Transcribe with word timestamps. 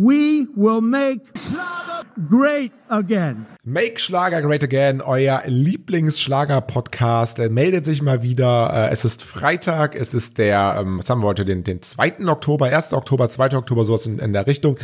We 0.00 0.46
will 0.54 0.80
make 0.80 1.22
Schlager 1.36 2.04
great 2.28 2.70
again. 2.88 3.46
Make 3.64 3.98
Schlager 3.98 4.42
Great 4.42 4.62
Again, 4.62 5.00
euer 5.00 5.42
Lieblingsschlager-Podcast, 5.44 7.40
Er 7.40 7.50
meldet 7.50 7.84
sich 7.84 8.00
mal 8.00 8.22
wieder. 8.22 8.70
Äh, 8.72 8.92
Es 8.92 9.04
ist 9.04 9.24
Freitag, 9.24 9.96
es 9.96 10.14
ist 10.14 10.38
der, 10.38 10.76
ähm, 10.78 10.98
was 11.00 11.10
haben 11.10 11.20
wir 11.20 11.26
heute, 11.26 11.44
den, 11.44 11.64
den 11.64 11.82
2. 11.82 12.28
Oktober, 12.28 12.66
1. 12.66 12.92
Oktober, 12.92 13.28
2. 13.28 13.56
Oktober, 13.56 13.82
sowas 13.82 14.06
in, 14.06 14.20
in 14.20 14.32
der 14.32 14.46
Richtung. 14.46 14.78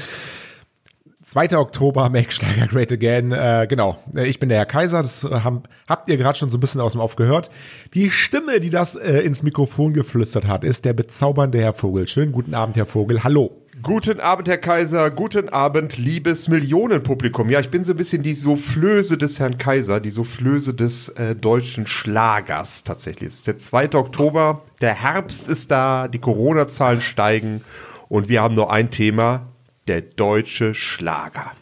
2. 1.22 1.56
Oktober, 1.58 2.10
Make 2.10 2.32
Schlager 2.32 2.66
Great 2.66 2.90
Again. 2.90 3.30
Äh, 3.30 3.68
genau, 3.68 3.98
Äh, 4.16 4.26
ich 4.26 4.40
bin 4.40 4.48
der 4.48 4.58
Herr 4.58 4.66
Kaiser, 4.66 5.00
das 5.02 5.22
äh, 5.22 5.28
haben, 5.30 5.62
habt 5.88 6.08
ihr 6.08 6.16
gerade 6.16 6.36
schon 6.36 6.50
so 6.50 6.58
ein 6.58 6.60
bisschen 6.60 6.80
aus 6.80 6.90
dem 6.90 7.00
Off 7.00 7.14
gehört. 7.14 7.50
Die 7.94 8.10
Stimme, 8.10 8.58
die 8.58 8.70
das 8.70 8.96
äh, 8.96 9.20
ins 9.20 9.44
Mikrofon 9.44 9.92
geflüstert 9.94 10.48
hat, 10.48 10.64
ist 10.64 10.84
der 10.84 10.92
bezaubernde 10.92 11.60
Herr 11.60 11.72
Vogel. 11.72 12.08
Schönen 12.08 12.32
guten 12.32 12.52
Abend, 12.54 12.76
Herr 12.76 12.86
Vogel. 12.86 13.22
Hallo. 13.22 13.60
Guten 13.84 14.18
Abend, 14.18 14.48
Herr 14.48 14.56
Kaiser. 14.56 15.10
Guten 15.10 15.50
Abend, 15.50 15.98
liebes 15.98 16.48
Millionenpublikum. 16.48 17.50
Ja, 17.50 17.60
ich 17.60 17.68
bin 17.68 17.84
so 17.84 17.92
ein 17.92 17.98
bisschen 17.98 18.22
die 18.22 18.34
Soufflöse 18.34 19.18
des 19.18 19.38
Herrn 19.38 19.58
Kaiser, 19.58 20.00
die 20.00 20.10
Soufflöse 20.10 20.72
des 20.72 21.10
äh, 21.10 21.36
deutschen 21.36 21.86
Schlagers 21.86 22.84
tatsächlich. 22.84 23.28
Es 23.28 23.34
ist 23.34 23.46
der 23.46 23.58
2. 23.58 23.92
Oktober, 23.92 24.62
der 24.80 24.94
Herbst 24.94 25.50
ist 25.50 25.70
da, 25.70 26.08
die 26.08 26.18
Corona-Zahlen 26.18 27.02
steigen 27.02 27.62
und 28.08 28.30
wir 28.30 28.40
haben 28.40 28.54
nur 28.54 28.72
ein 28.72 28.90
Thema, 28.90 29.42
der 29.86 30.00
deutsche 30.00 30.72
Schlager. 30.72 31.52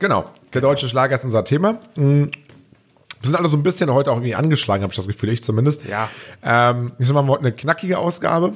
Genau, 0.00 0.24
der 0.52 0.62
deutsche 0.62 0.88
Schlager 0.88 1.14
ist 1.14 1.24
unser 1.24 1.44
Thema. 1.44 1.74
Mm. 1.94 2.24
Wir 3.20 3.26
sind 3.28 3.36
alle 3.36 3.48
so 3.48 3.56
ein 3.56 3.62
bisschen 3.62 3.92
heute 3.92 4.10
auch 4.10 4.16
irgendwie 4.16 4.34
angeschlagen, 4.34 4.82
habe 4.82 4.92
ich 4.92 4.96
das 4.96 5.06
Gefühl, 5.06 5.28
ich 5.28 5.44
zumindest. 5.44 5.84
Ja. 5.84 6.08
Ähm, 6.42 6.90
ich 6.98 7.06
sag 7.06 7.14
mal, 7.14 7.24
heute 7.28 7.44
eine 7.44 7.52
knackige 7.52 7.98
Ausgabe, 7.98 8.54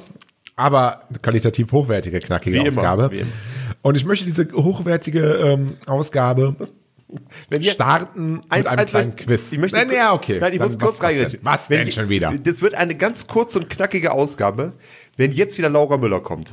aber 0.55 1.07
eine 1.09 1.19
qualitativ 1.19 1.71
hochwertige, 1.71 2.19
knackige 2.19 2.63
Wie 2.63 2.67
Ausgabe. 2.67 3.09
immer. 3.15 3.27
Und 3.81 3.95
ich 3.95 4.05
möchte 4.05 4.25
diese 4.25 4.47
hochwertige 4.53 5.21
ähm, 5.21 5.77
Ausgabe 5.85 6.55
Wenn 7.49 7.61
ihr- 7.61 7.71
starten 7.71 8.35
mit 8.35 8.51
Eins- 8.51 8.65
einem 8.67 8.79
eins- 8.79 8.89
kleinen 8.89 9.15
Quiz. 9.15 9.51
Ich 9.51 9.59
möchte 9.59 9.77
Nein, 9.77 9.89
ja, 9.93 10.13
okay. 10.13 10.39
Nein, 10.39 10.53
ich 10.53 10.59
Dann 10.59 10.67
muss 10.67 10.79
kurz 10.79 11.01
was, 11.01 11.15
was 11.17 11.31
denn? 11.31 11.39
Was 11.43 11.67
denn 11.67 11.91
schon 11.91 12.09
wieder? 12.09 12.33
Das 12.43 12.61
wird 12.61 12.73
eine 12.73 12.95
ganz 12.95 13.27
kurze 13.27 13.59
und 13.59 13.69
knackige 13.69 14.11
Ausgabe, 14.11 14.73
wenn 15.17 15.31
jetzt 15.31 15.57
wieder 15.57 15.69
Laura 15.69 15.97
Müller 15.97 16.21
kommt. 16.21 16.51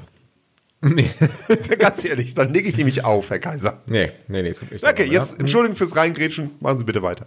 Nee. 0.84 1.09
ganz 1.78 2.05
ehrlich, 2.05 2.34
dann 2.34 2.53
lege 2.53 2.69
ich 2.69 2.77
nämlich 2.77 3.05
auf, 3.05 3.31
Herr 3.31 3.39
Kaiser. 3.39 3.81
nee, 3.89 4.11
nee, 4.27 4.42
nee, 4.42 4.48
es 4.48 4.59
kommt 4.59 4.72
nicht. 4.72 4.84
Okay, 4.84 4.94
darum, 5.05 5.12
jetzt 5.12 5.33
ja. 5.34 5.39
Entschuldigung 5.39 5.77
fürs 5.77 5.94
Reingrätschen, 5.94 6.50
machen 6.59 6.78
Sie 6.78 6.84
bitte 6.84 7.03
weiter. 7.03 7.27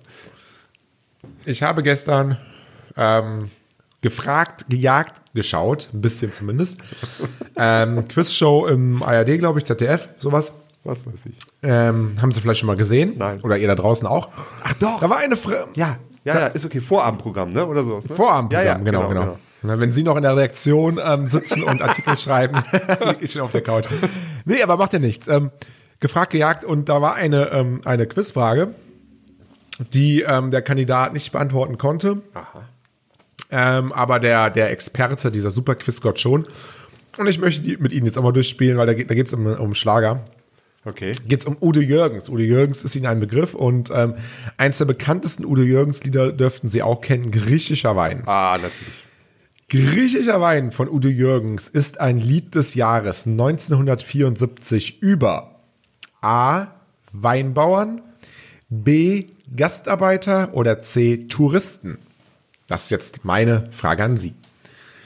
Ich 1.45 1.63
habe 1.63 1.81
gestern 1.81 2.37
ähm, 2.97 3.49
gefragt, 4.05 4.65
gejagt, 4.69 5.15
geschaut, 5.33 5.89
ein 5.91 5.99
bisschen 5.99 6.31
zumindest. 6.31 6.77
ähm, 7.55 8.07
Quizshow 8.07 8.67
im 8.67 9.01
ARD, 9.01 9.39
glaube 9.39 9.57
ich, 9.59 9.65
ZDF, 9.65 10.09
sowas. 10.17 10.53
Was 10.83 11.07
weiß 11.07 11.25
ich. 11.25 11.37
Ähm, 11.63 12.15
haben 12.21 12.31
Sie 12.31 12.39
vielleicht 12.39 12.59
schon 12.59 12.67
mal 12.67 12.75
gesehen? 12.75 13.15
Nein. 13.17 13.41
Oder 13.41 13.57
ihr 13.57 13.67
da 13.67 13.73
draußen 13.73 14.07
auch? 14.07 14.29
Ach 14.63 14.73
doch. 14.73 14.99
Da 14.99 15.09
war 15.09 15.17
eine 15.17 15.35
Fra 15.35 15.65
Ja, 15.75 15.97
ja, 16.23 16.39
ja, 16.39 16.45
ist 16.47 16.63
okay. 16.63 16.79
Vorabendprogramm, 16.79 17.49
ne? 17.49 17.65
Oder 17.65 17.83
sowas. 17.83 18.07
Ne? 18.07 18.15
Vorabendprogramm, 18.15 18.65
ja, 18.67 18.77
ja, 18.77 18.83
genau, 18.83 19.09
genau. 19.09 19.39
Na, 19.63 19.79
Wenn 19.79 19.91
Sie 19.91 20.03
noch 20.03 20.15
in 20.15 20.21
der 20.21 20.35
Redaktion 20.35 20.99
ähm, 21.03 21.25
sitzen 21.25 21.63
und 21.63 21.81
Artikel 21.81 22.15
schreiben, 22.19 22.63
liege 23.07 23.25
ich 23.25 23.31
schon 23.31 23.41
auf 23.41 23.51
der 23.51 23.61
Couch. 23.61 23.87
Nee, 24.45 24.61
aber 24.61 24.77
macht 24.77 24.93
ja 24.93 24.99
nichts. 24.99 25.27
Ähm, 25.27 25.49
gefragt, 25.99 26.31
gejagt 26.31 26.63
und 26.63 26.87
da 26.87 27.01
war 27.01 27.15
eine, 27.15 27.49
ähm, 27.51 27.81
eine 27.83 28.05
Quizfrage, 28.05 28.75
die 29.93 30.21
ähm, 30.21 30.51
der 30.51 30.61
Kandidat 30.61 31.13
nicht 31.13 31.31
beantworten 31.31 31.79
konnte. 31.79 32.21
Ähm, 33.57 33.93
aber 33.93 34.19
der, 34.19 34.49
der 34.49 34.69
Experte, 34.69 35.31
dieser 35.31 35.49
super 35.49 35.75
Quizgott 35.75 36.19
schon. 36.19 36.45
Und 37.17 37.27
ich 37.27 37.39
möchte 37.39 37.61
die 37.61 37.77
mit 37.77 37.93
Ihnen 37.93 38.05
jetzt 38.05 38.17
auch 38.17 38.23
mal 38.23 38.33
durchspielen, 38.33 38.77
weil 38.77 38.85
da 38.85 38.93
geht 38.93 39.27
es 39.27 39.33
um, 39.33 39.45
um 39.45 39.73
Schlager 39.73 40.25
Okay. 40.83 41.13
geht 41.25 41.39
es 41.39 41.45
um 41.47 41.57
Udo 41.61 41.79
Jürgens. 41.79 42.29
Udo 42.29 42.41
Jürgens 42.41 42.83
ist 42.83 42.95
Ihnen 42.95 43.07
ein 43.07 43.19
Begriff 43.19 43.55
und 43.55 43.89
ähm, 43.91 44.15
eins 44.57 44.77
der 44.77 44.85
bekanntesten 44.85 45.45
Udo 45.45 45.61
Jürgens-Lieder 45.63 46.33
dürften 46.33 46.69
Sie 46.69 46.83
auch 46.83 47.01
kennen, 47.01 47.31
Griechischer 47.31 47.95
Wein. 47.95 48.21
Ah, 48.25 48.55
natürlich. 48.61 49.05
Griechischer 49.69 50.41
Wein 50.41 50.71
von 50.71 50.87
Udo 50.89 51.07
Jürgens 51.07 51.69
ist 51.69 51.99
ein 51.99 52.19
Lied 52.19 52.53
des 52.53 52.75
Jahres 52.75 53.25
1974 53.25 55.01
über 55.01 55.61
A. 56.21 56.67
Weinbauern, 57.11 58.01
B. 58.69 59.27
Gastarbeiter 59.55 60.53
oder 60.53 60.81
C. 60.81 61.27
Touristen. 61.27 61.97
Das 62.67 62.83
ist 62.83 62.89
jetzt 62.89 63.23
meine 63.25 63.69
Frage 63.71 64.03
an 64.03 64.17
Sie. 64.17 64.33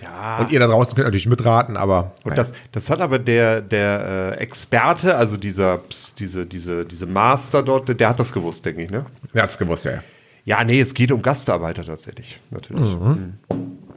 Ja. 0.02 0.38
Und 0.40 0.52
ihr 0.52 0.60
da 0.62 0.68
draußen 0.68 0.96
könnt 0.96 1.08
natürlich 1.08 1.28
mitraten, 1.28 1.76
aber 1.76 2.14
Und 2.24 2.38
das, 2.38 2.54
das 2.72 2.90
hat 2.90 3.02
aber 3.02 3.20
der, 3.20 3.60
der 3.62 4.36
äh, 4.38 4.42
Experte, 4.42 5.16
also 5.18 5.36
dieser, 5.36 5.82
diese, 6.18 6.46
diese, 6.46 6.86
diese 6.86 7.06
Master 7.06 7.64
dort, 7.64 8.00
der 8.00 8.08
hat 8.10 8.18
das 8.20 8.32
gewusst, 8.32 8.66
denke 8.66 8.84
ich, 8.84 8.90
ne? 8.92 9.06
wer 9.34 9.44
hat's 9.44 9.58
gewusst, 9.58 9.84
ja. 9.86 9.92
ja. 9.92 10.04
Ja, 10.46 10.64
nee, 10.64 10.80
es 10.80 10.94
geht 10.94 11.12
um 11.12 11.22
Gastarbeiter 11.22 11.84
tatsächlich, 11.84 12.40
natürlich. 12.50 12.96
Mhm. 12.96 13.34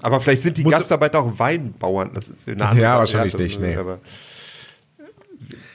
Aber 0.02 0.18
vielleicht 0.20 0.42
sind 0.42 0.56
die 0.58 0.64
Musst 0.64 0.74
du- 0.74 0.78
Gastarbeiter 0.80 1.20
auch 1.20 1.38
Weinbauern. 1.38 2.10
Das 2.14 2.28
ist 2.28 2.48
eine 2.48 2.66
andere 2.66 2.84
Ja, 2.84 2.98
wahrscheinlich 2.98 3.38
nicht, 3.38 3.60
nee. 3.60 3.76
Aber 3.76 4.00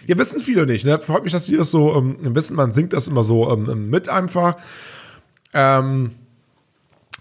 Ja, 0.06 0.18
wissen 0.18 0.40
viele 0.42 0.66
nicht, 0.66 0.86
ne? 0.86 1.00
Freut 1.00 1.24
mich, 1.24 1.32
dass 1.32 1.46
sie 1.46 1.56
das 1.58 1.72
so 1.72 1.96
ähm, 1.96 2.18
wissen. 2.36 2.56
Man 2.56 2.74
singt 2.74 2.94
das 2.94 3.08
immer 3.08 3.24
so 3.24 3.50
ähm, 3.50 3.90
mit 3.90 4.10
einfach. 4.10 4.56
Ähm, 5.54 6.12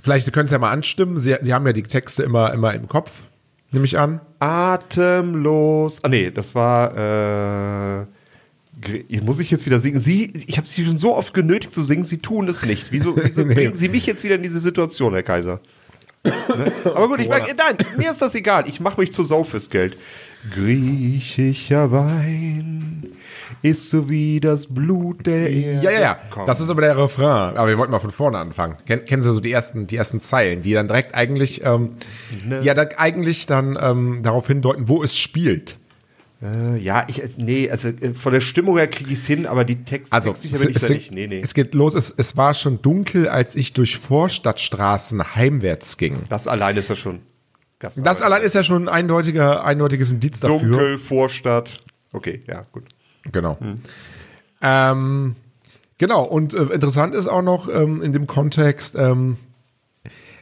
vielleicht, 0.02 0.26
Sie 0.26 0.30
können 0.32 0.46
es 0.46 0.52
ja 0.52 0.58
mal 0.58 0.70
anstimmen. 0.70 1.18
Sie, 1.18 1.36
sie 1.40 1.54
haben 1.54 1.66
ja 1.66 1.72
die 1.72 1.82
Texte 1.82 2.22
immer, 2.22 2.52
immer 2.52 2.74
im 2.74 2.88
Kopf, 2.88 3.24
nehme 3.72 3.84
ich 3.84 3.98
an. 3.98 4.20
Atemlos. 4.38 6.02
Ah, 6.04 6.08
nee, 6.08 6.30
das 6.30 6.54
war. 6.54 8.02
Äh, 8.02 8.06
muss 9.22 9.38
ich 9.40 9.50
jetzt 9.50 9.64
wieder 9.66 9.78
singen? 9.78 10.00
Sie, 10.00 10.32
ich 10.46 10.58
habe 10.58 10.68
Sie 10.68 10.84
schon 10.84 10.98
so 10.98 11.16
oft 11.16 11.32
genötigt 11.32 11.72
zu 11.72 11.82
singen, 11.82 12.02
Sie 12.04 12.18
tun 12.18 12.46
es 12.48 12.64
nicht. 12.64 12.92
Wieso, 12.92 13.16
wieso 13.16 13.42
Nee. 13.44 13.54
bringen 13.54 13.72
Sie 13.74 13.88
mich 13.88 14.06
jetzt 14.06 14.22
wieder 14.22 14.34
in 14.36 14.42
diese 14.42 14.60
Situation, 14.60 15.14
Herr 15.14 15.22
Kaiser? 15.22 15.60
ne? 16.24 16.72
Aber 16.84 17.08
gut, 17.08 17.20
ich 17.20 17.28
mag, 17.28 17.42
nein, 17.56 17.76
mir 17.96 18.10
ist 18.10 18.20
das 18.20 18.34
egal. 18.34 18.68
Ich 18.68 18.80
mache 18.80 19.00
mich 19.00 19.12
zu 19.12 19.22
Sau 19.22 19.44
fürs 19.44 19.70
Geld. 19.70 19.96
Griechischer 20.50 21.90
Wein 21.90 23.08
ist 23.62 23.90
so 23.90 24.08
wie 24.08 24.40
das 24.40 24.72
Blut 24.72 25.26
der 25.26 25.50
Erde. 25.50 25.84
Ja, 25.84 25.90
ja, 25.90 26.00
ja. 26.00 26.18
Das 26.46 26.60
ist 26.60 26.70
aber 26.70 26.82
der 26.82 26.96
Refrain. 26.96 27.56
Aber 27.56 27.68
wir 27.68 27.78
wollten 27.78 27.92
mal 27.92 28.00
von 28.00 28.10
vorne 28.10 28.38
anfangen. 28.38 28.76
Ken, 28.86 29.04
kennen 29.04 29.22
Sie 29.22 29.32
so 29.32 29.40
die 29.40 29.52
ersten, 29.52 29.86
die 29.86 29.96
ersten 29.96 30.20
Zeilen, 30.20 30.62
die 30.62 30.72
dann 30.72 30.88
direkt 30.88 31.14
eigentlich, 31.14 31.64
ähm, 31.64 31.92
Ne. 32.46 32.60
ja, 32.62 32.74
da 32.74 32.86
eigentlich 32.96 33.46
dann 33.46 33.76
ähm, 33.80 34.20
darauf 34.22 34.46
hindeuten, 34.46 34.88
wo 34.88 35.02
es 35.02 35.16
spielt. 35.16 35.78
Äh, 36.42 36.76
ja, 36.78 37.06
ich, 37.08 37.22
äh, 37.22 37.28
nee, 37.38 37.70
also 37.70 37.88
äh, 37.88 38.12
von 38.12 38.32
der 38.32 38.40
Stimmung 38.40 38.76
her 38.76 38.88
kriege 38.88 39.10
ich 39.10 39.18
es 39.20 39.26
hin, 39.26 39.46
aber 39.46 39.64
die 39.64 39.84
Text, 39.84 40.12
Also, 40.12 40.30
textsicher 40.30 40.58
bin 40.58 40.68
ich 40.68 40.74
da 40.74 40.86
es, 40.86 40.90
nicht. 40.90 41.12
Nee, 41.12 41.26
nee. 41.26 41.40
es 41.42 41.54
geht 41.54 41.74
los. 41.74 41.94
Es, 41.94 42.12
es 42.14 42.36
war 42.36 42.52
schon 42.52 42.82
dunkel, 42.82 43.28
als 43.28 43.54
ich 43.54 43.72
durch 43.72 43.96
Vorstadtstraßen 43.96 45.34
heimwärts 45.34 45.96
ging. 45.96 46.18
Das 46.28 46.46
allein 46.46 46.76
ist 46.76 46.88
ja 46.88 46.94
schon. 46.96 47.20
Das 47.78 48.22
allein 48.22 48.42
ist 48.42 48.54
ja 48.54 48.64
schon 48.64 48.84
ein 48.84 48.88
eindeutiger, 48.88 49.64
eindeutiges 49.64 50.12
Indiz 50.12 50.40
dafür. 50.40 50.58
Dunkel, 50.58 50.98
Vorstadt. 50.98 51.70
Okay, 52.12 52.42
ja, 52.46 52.66
gut. 52.72 52.84
Genau. 53.32 53.58
Ähm, 54.62 55.36
genau, 55.98 56.24
und 56.24 56.54
äh, 56.54 56.62
interessant 56.64 57.14
ist 57.14 57.28
auch 57.28 57.42
noch 57.42 57.68
ähm, 57.68 58.02
in 58.02 58.12
dem 58.12 58.26
Kontext, 58.26 58.94
ähm, 58.96 59.36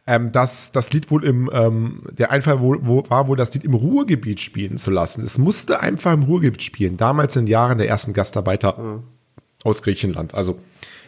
ähm, 0.07 0.33
dass 0.33 0.71
das 0.73 0.93
Lied 0.93 1.11
wohl 1.11 1.25
im, 1.25 1.51
ähm, 1.53 2.03
der 2.11 2.31
Einfall 2.31 2.61
wo, 2.61 2.77
wo, 2.81 3.05
war 3.09 3.27
wohl, 3.27 3.37
das 3.37 3.53
Lied 3.55 3.65
im 3.65 3.75
Ruhrgebiet 3.75 4.41
spielen 4.41 4.77
zu 4.77 4.91
lassen. 4.91 5.23
Es 5.23 5.39
musste 5.39 5.81
einfach 5.81 6.13
im 6.13 6.25
Ruhrgebiet 6.25 6.63
spielen, 6.63 6.97
damals 6.97 7.37
in 7.37 7.45
den 7.45 7.51
Jahren 7.51 7.79
der 7.79 7.89
ersten 7.89 8.13
Gastarbeiter 8.13 9.03
aus 9.65 9.83
Griechenland. 9.83 10.35
Also 10.35 10.59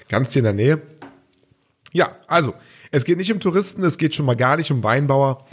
ganz 0.08 0.32
hier 0.32 0.40
in 0.40 0.44
der 0.44 0.52
Nähe. 0.54 0.82
Ja, 1.92 2.16
also, 2.26 2.54
es 2.90 3.04
geht 3.04 3.18
nicht 3.18 3.32
um 3.32 3.40
Touristen, 3.40 3.84
es 3.84 3.98
geht 3.98 4.14
schon 4.14 4.26
mal 4.26 4.36
gar 4.36 4.56
nicht 4.56 4.70
um 4.70 4.82
Weinbauer. 4.82 5.44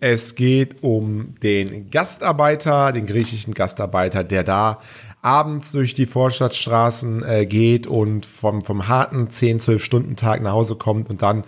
Es 0.00 0.34
geht 0.34 0.82
um 0.82 1.34
den 1.42 1.90
Gastarbeiter, 1.90 2.92
den 2.92 3.06
griechischen 3.06 3.54
Gastarbeiter, 3.54 4.22
der 4.22 4.44
da 4.44 4.80
abends 5.22 5.72
durch 5.72 5.94
die 5.94 6.06
Vorstadtstraßen 6.06 7.24
äh, 7.24 7.46
geht 7.46 7.86
und 7.86 8.24
vom, 8.24 8.62
vom 8.62 8.86
harten 8.86 9.30
10, 9.30 9.60
12 9.60 9.82
Stunden 9.82 10.16
Tag 10.16 10.42
nach 10.42 10.52
Hause 10.52 10.76
kommt 10.76 11.10
und 11.10 11.22
dann 11.22 11.44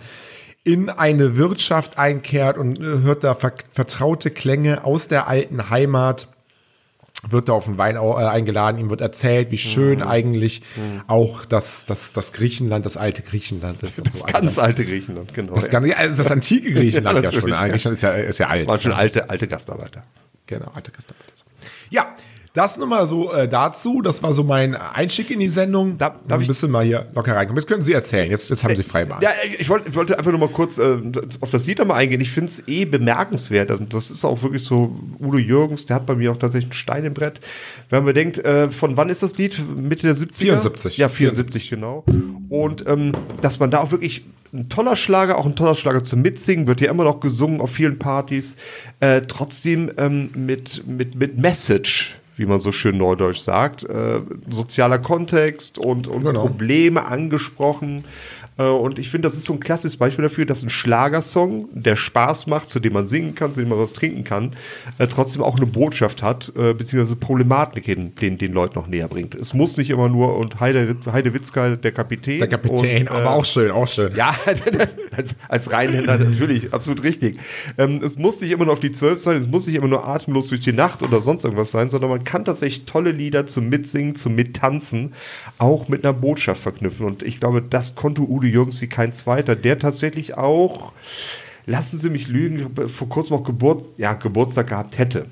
in 0.63 0.89
eine 0.89 1.37
Wirtschaft 1.37 1.97
einkehrt 1.97 2.57
und 2.57 2.79
äh, 2.79 2.83
hört 2.83 3.23
da 3.23 3.33
ver 3.33 3.53
vertraute 3.71 4.29
Klänge 4.29 4.83
aus 4.83 5.07
der 5.07 5.27
alten 5.27 5.69
Heimat 5.69 6.27
wird 7.29 7.49
da 7.49 7.53
auf 7.53 7.65
den 7.65 7.77
Wein 7.77 7.95
äh, 7.97 7.99
eingeladen, 7.99 8.79
ihm 8.79 8.89
wird 8.89 9.01
erzählt, 9.01 9.51
wie 9.51 9.57
schön 9.57 9.99
Mhm. 9.99 10.07
eigentlich 10.07 10.61
auch 11.07 11.45
das, 11.45 11.85
das, 11.85 12.13
das 12.13 12.33
Griechenland, 12.33 12.85
das 12.85 12.97
alte 12.97 13.21
Griechenland 13.21 13.83
ist. 13.83 13.97
und 13.99 14.07
Das 14.07 14.21
so. 14.21 14.25
ganz 14.25 14.57
alte 14.57 14.85
Griechenland, 14.85 15.33
genau. 15.33 15.53
Das, 15.53 15.69
ganze, 15.69 15.95
also 15.95 16.17
das 16.23 16.31
antike 16.31 16.71
Griechenland 16.73 17.23
ja, 17.23 17.29
Ja, 17.31 17.39
schon. 17.41 17.49
ja. 17.49 17.67
Griechenland 17.67 17.97
ist 17.97 18.01
ja, 18.03 18.11
ist 18.13 18.37
ja 18.39 18.47
alt. 18.47 18.67
Waren 18.67 18.81
schon 18.81 18.93
alte, 18.93 19.29
alte 19.29 19.47
Gastarbeiter. 19.47 20.03
Genau, 20.47 20.71
alte 20.73 20.91
Gastarbeiter. 20.91 21.31
Ja, 21.89 22.15
Das 22.53 22.75
nochmal 22.77 23.07
so 23.07 23.31
äh, 23.31 23.47
dazu. 23.47 24.01
Das 24.01 24.21
war 24.23 24.33
so 24.33 24.43
mein 24.43 24.75
Einstieg 24.75 25.31
in 25.31 25.39
die 25.39 25.47
Sendung. 25.47 25.97
Da- 25.97 26.19
darf 26.27 26.39
ein 26.39 26.41
ich- 26.41 26.47
bisschen 26.49 26.69
mal 26.69 26.83
hier 26.83 27.07
locker 27.15 27.33
reinkommen. 27.33 27.57
Jetzt 27.61 27.67
können 27.69 27.81
Sie 27.81 27.93
erzählen. 27.93 28.29
Jetzt, 28.29 28.49
jetzt 28.49 28.61
haben 28.65 28.75
Sie 28.75 28.83
Freibahn. 28.83 29.21
Ja, 29.21 29.29
ich 29.57 29.69
wollte, 29.69 29.87
ich 29.87 29.95
wollte 29.95 30.17
einfach 30.17 30.31
nur 30.31 30.39
mal 30.41 30.49
kurz 30.49 30.77
äh, 30.77 30.97
auf 31.39 31.49
das 31.49 31.65
Lied 31.67 31.79
nochmal 31.79 32.01
eingehen. 32.01 32.19
Ich 32.19 32.31
finde 32.31 32.47
es 32.47 32.67
eh 32.67 32.83
bemerkenswert. 32.83 33.71
Und 33.71 33.93
das 33.93 34.11
ist 34.11 34.25
auch 34.25 34.43
wirklich 34.43 34.65
so, 34.65 34.93
Udo 35.19 35.37
Jürgens, 35.37 35.85
der 35.85 35.95
hat 35.95 36.05
bei 36.05 36.15
mir 36.15 36.29
auch 36.33 36.37
tatsächlich 36.37 36.65
einen 36.71 36.73
Stein 36.73 37.05
im 37.05 37.13
Brett. 37.13 37.39
Wenn 37.89 37.99
man 37.99 38.07
bedenkt, 38.07 38.39
äh, 38.39 38.69
von 38.69 38.97
wann 38.97 39.07
ist 39.07 39.23
das 39.23 39.37
Lied? 39.37 39.57
Mitte 39.77 40.07
der 40.07 40.15
70er? 40.17 40.39
74. 40.41 40.97
Ja, 40.97 41.07
74, 41.07 41.69
genau. 41.69 42.03
Und 42.49 42.85
ähm, 42.85 43.13
dass 43.39 43.59
man 43.59 43.71
da 43.71 43.79
auch 43.79 43.91
wirklich 43.91 44.25
ein 44.53 44.67
toller 44.67 44.97
Schlager, 44.97 45.37
auch 45.37 45.45
ein 45.45 45.55
toller 45.55 45.75
Schlager 45.75 46.03
zum 46.03 46.21
Mitsingen, 46.21 46.67
wird 46.67 46.81
ja 46.81 46.91
immer 46.91 47.05
noch 47.05 47.21
gesungen 47.21 47.61
auf 47.61 47.71
vielen 47.71 47.97
Partys. 47.97 48.57
Äh, 48.99 49.21
trotzdem 49.21 49.89
ähm, 49.97 50.31
mit, 50.35 50.85
mit, 50.85 51.15
mit 51.15 51.37
Message, 51.37 52.17
wie 52.41 52.45
man 52.47 52.59
so 52.59 52.71
schön 52.71 52.97
neudeutsch 52.97 53.39
sagt. 53.39 53.83
Äh, 53.83 54.21
sozialer 54.49 54.97
Kontext 54.97 55.77
und, 55.77 56.07
und 56.07 56.23
Genau. 56.25 56.41
Probleme 56.41 57.05
angesprochen. 57.05 58.03
Äh, 58.57 58.63
Und 58.63 58.99
ich 58.99 59.09
finde, 59.09 59.27
das 59.27 59.35
ist 59.35 59.45
so 59.45 59.53
ein 59.53 59.59
klassisches 59.59 59.97
Beispiel 59.97 60.23
dafür, 60.23 60.45
dass 60.45 60.63
ein 60.63 60.69
Schlagersong, 60.69 61.69
der 61.71 61.95
Spaß 61.95 62.47
macht, 62.47 62.67
zu 62.67 62.79
dem 62.79 62.93
man 62.93 63.07
singen 63.07 63.35
kann, 63.35 63.53
zu 63.53 63.61
dem 63.61 63.69
man 63.69 63.79
was 63.79 63.93
trinken 63.93 64.23
kann, 64.23 64.55
äh, 64.97 65.07
trotzdem 65.07 65.41
auch 65.41 65.57
eine 65.57 65.65
Botschaft 65.65 66.21
hat, 66.23 66.51
äh, 66.55 66.73
beziehungsweise 66.73 67.15
Problematiken 67.15 68.15
den, 68.15 68.37
den 68.37 68.51
Leuten 68.51 68.75
noch 68.75 68.87
näher 68.87 69.07
bringt. 69.07 69.35
Es 69.35 69.53
muss 69.53 69.77
nicht 69.77 69.89
immer 69.89 70.09
nur 70.09 70.37
und 70.37 70.59
Heide, 70.59 70.95
Heide 71.11 71.33
Witzka, 71.33 71.75
der 71.75 71.91
Kapitän. 71.91 72.39
Der 72.39 72.47
Kapitän, 72.47 73.07
und, 73.07 73.07
äh, 73.07 73.09
aber 73.09 73.31
auch 73.31 73.45
schön, 73.45 73.71
auch 73.71 73.87
schön. 73.87 74.15
ja, 74.15 74.35
als, 75.15 75.35
als 75.47 75.71
Rheinländer 75.71 76.17
natürlich, 76.17 76.73
absolut 76.73 77.03
richtig. 77.03 77.37
Ähm, 77.77 78.01
es 78.03 78.17
muss 78.17 78.41
nicht 78.41 78.51
immer 78.51 78.65
nur 78.65 78.73
auf 78.73 78.79
die 78.79 78.91
Zwölf 78.91 79.19
sein, 79.19 79.37
es 79.37 79.47
muss 79.47 79.67
nicht 79.67 79.75
immer 79.75 79.87
nur 79.87 80.07
atemlos 80.07 80.47
durch 80.47 80.61
die 80.61 80.73
Nacht 80.73 81.03
oder 81.03 81.21
sonst 81.21 81.43
irgendwas 81.43 81.71
sein, 81.71 81.89
sondern 81.89 82.09
man 82.09 82.23
kann 82.23 82.43
tatsächlich 82.43 82.85
tolle 82.85 83.11
Lieder 83.11 83.45
zum 83.47 83.69
Mitsingen, 83.69 84.15
zum 84.15 84.35
Mittanzen 84.35 85.13
auch 85.57 85.87
mit 85.87 86.03
einer 86.03 86.13
Botschaft 86.13 86.61
verknüpfen. 86.61 87.05
Und 87.05 87.23
ich 87.23 87.39
glaube, 87.39 87.61
das 87.61 87.95
konnte 87.95 88.21
Udo 88.21 88.40
Jürgens 88.47 88.81
wie 88.81 88.87
kein 88.87 89.11
zweiter, 89.11 89.55
der 89.55 89.79
tatsächlich 89.79 90.37
auch, 90.37 90.91
lassen 91.65 91.97
Sie 91.97 92.09
mich 92.09 92.27
lügen, 92.27 92.73
vor 92.89 93.09
kurzem 93.09 93.37
auch 93.37 93.43
Geburt, 93.43 93.83
ja, 93.97 94.13
Geburtstag 94.13 94.67
gehabt 94.67 94.97
hätte. 94.97 95.25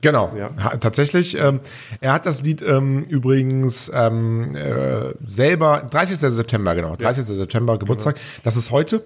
Genau, 0.00 0.30
Ja. 0.36 0.48
tatsächlich. 0.76 1.34
Ähm, 1.38 1.60
er 2.02 2.12
hat 2.12 2.26
das 2.26 2.42
Lied 2.42 2.60
ähm, 2.60 3.04
übrigens 3.04 3.90
ähm, 3.94 4.54
äh, 4.54 5.14
selber, 5.20 5.86
30. 5.90 6.18
September, 6.18 6.74
genau, 6.74 6.94
30. 6.94 7.24
September 7.24 7.78
Geburtstag. 7.78 8.16
Das 8.42 8.58
ist 8.58 8.70
heute. 8.70 9.02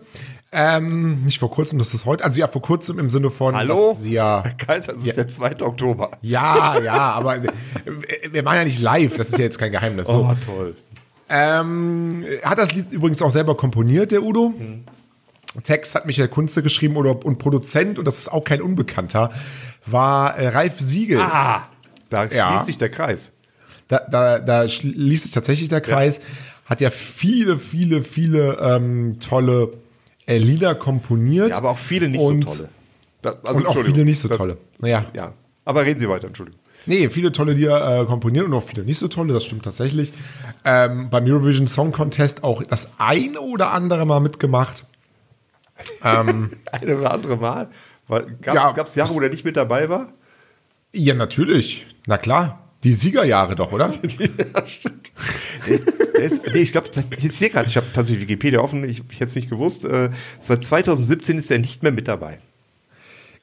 Ähm, 0.50 1.24
nicht 1.24 1.38
vor 1.38 1.50
kurzem, 1.52 1.78
das 1.78 1.94
ist 1.94 2.04
heute. 2.04 2.24
Also 2.24 2.40
ja, 2.40 2.48
vor 2.48 2.62
kurzem 2.62 2.98
im 2.98 3.10
Sinne 3.10 3.30
von, 3.30 3.54
Hallo? 3.54 3.90
dass 3.92 4.02
sie 4.02 4.14
ja, 4.14 4.42
Kaiser, 4.56 4.94
es 4.94 5.06
ist 5.06 5.16
der 5.18 5.28
2. 5.28 5.60
Oktober. 5.62 6.10
ja, 6.22 6.80
ja, 6.80 7.12
aber 7.12 7.36
äh, 7.36 7.42
wir 8.32 8.44
waren 8.44 8.56
ja 8.56 8.64
nicht 8.64 8.80
live, 8.80 9.16
das 9.16 9.28
ist 9.28 9.38
ja 9.38 9.44
jetzt 9.44 9.58
kein 9.58 9.70
Geheimnis. 9.70 10.08
So. 10.08 10.14
Oh, 10.28 10.34
toll. 10.46 10.74
Ähm, 11.28 12.24
hat 12.42 12.58
das 12.58 12.72
Lied 12.74 12.90
übrigens 12.92 13.20
auch 13.22 13.30
selber 13.30 13.56
komponiert, 13.56 14.12
der 14.12 14.22
Udo. 14.22 14.54
Text 15.64 15.94
hat 15.94 16.06
Michael 16.06 16.28
Kunze 16.28 16.62
geschrieben 16.62 16.96
oder, 16.96 17.24
und 17.24 17.38
Produzent, 17.38 17.98
und 17.98 18.04
das 18.04 18.18
ist 18.18 18.28
auch 18.32 18.44
kein 18.44 18.62
Unbekannter, 18.62 19.30
war 19.86 20.36
äh, 20.38 20.48
Ralf 20.48 20.78
Siegel. 20.78 21.18
Ah, 21.20 21.68
da 22.10 22.24
Ja. 22.26 22.50
schließt 22.52 22.64
sich 22.66 22.78
der 22.78 22.90
Kreis. 22.90 23.32
Da, 23.88 24.00
da, 24.10 24.38
da 24.38 24.68
schließt 24.68 25.24
sich 25.24 25.32
tatsächlich 25.32 25.68
der 25.68 25.80
Kreis. 25.80 26.20
Hat 26.66 26.80
ja 26.82 26.90
viele, 26.90 27.58
viele, 27.58 28.02
viele 28.04 28.58
ähm, 28.60 29.18
tolle 29.20 29.72
äh, 30.26 30.36
Lieder 30.36 30.74
komponiert. 30.74 31.50
Ja, 31.50 31.56
aber 31.56 31.70
auch 31.70 31.78
viele 31.78 32.08
nicht 32.10 32.20
und, 32.20 32.42
so 32.48 32.56
tolle. 32.56 32.68
Das, 33.22 33.36
also, 33.44 33.60
Und 33.60 33.66
auch 33.66 33.82
viele 33.82 34.04
nicht 34.04 34.20
so 34.20 34.28
das- 34.28 34.36
tolle. 34.36 34.58
Naja, 34.80 35.06
Ja, 35.14 35.32
aber 35.64 35.84
reden 35.86 35.98
Sie 35.98 36.08
weiter, 36.08 36.26
Entschuldigung. 36.26 36.60
Nee, 36.86 37.08
viele 37.08 37.32
tolle 37.32 37.52
Lieder 37.52 38.02
äh, 38.02 38.06
komponiert 38.06 38.46
und 38.46 38.54
auch 38.54 38.62
viele 38.62 38.84
nicht 38.84 38.98
so 38.98 39.08
tolle, 39.08 39.32
das 39.32 39.44
stimmt 39.44 39.64
tatsächlich. 39.64 40.12
Ähm, 40.64 41.10
beim 41.10 41.24
Eurovision 41.24 41.66
Song 41.66 41.92
Contest 41.92 42.44
auch 42.44 42.62
das 42.62 42.90
eine 42.98 43.40
oder 43.40 43.72
andere 43.72 44.06
Mal 44.06 44.20
mitgemacht. 44.20 44.84
Eine 46.02 46.96
oder 46.98 47.12
andere 47.12 47.36
Mal. 47.36 47.68
Gab 48.42 48.54
Ja, 48.54 48.82
es 48.82 48.94
Jahre, 48.96 49.14
wo 49.14 49.20
der 49.20 49.30
nicht 49.30 49.44
mit 49.44 49.56
dabei 49.56 49.88
war? 49.88 50.08
Ja, 50.92 51.14
natürlich. 51.14 51.86
Na 52.06 52.18
klar. 52.18 52.64
Die 52.84 52.94
Siegerjahre 52.94 53.56
doch, 53.56 53.72
oder? 53.72 53.90
ja, 54.18 54.66
stimmt. 54.66 55.10
Der 55.66 55.74
ist, 55.74 55.86
der 55.86 56.22
ist, 56.22 56.46
nee, 56.46 56.60
ich 56.60 56.72
glaube, 56.72 56.88
ich 57.16 57.32
sehe 57.32 57.50
gerade, 57.50 57.68
ich 57.68 57.76
habe 57.76 57.86
tatsächlich 57.92 58.22
Wikipedia 58.22 58.60
offen, 58.60 58.84
ich, 58.84 59.02
ich 59.10 59.16
hätte 59.16 59.24
es 59.24 59.34
nicht 59.34 59.50
gewusst. 59.50 59.84
Äh, 59.84 60.10
seit 60.38 60.64
2017 60.64 61.38
ist 61.38 61.50
er 61.50 61.58
nicht 61.58 61.82
mehr 61.82 61.90
mit 61.90 62.06
dabei. 62.06 62.38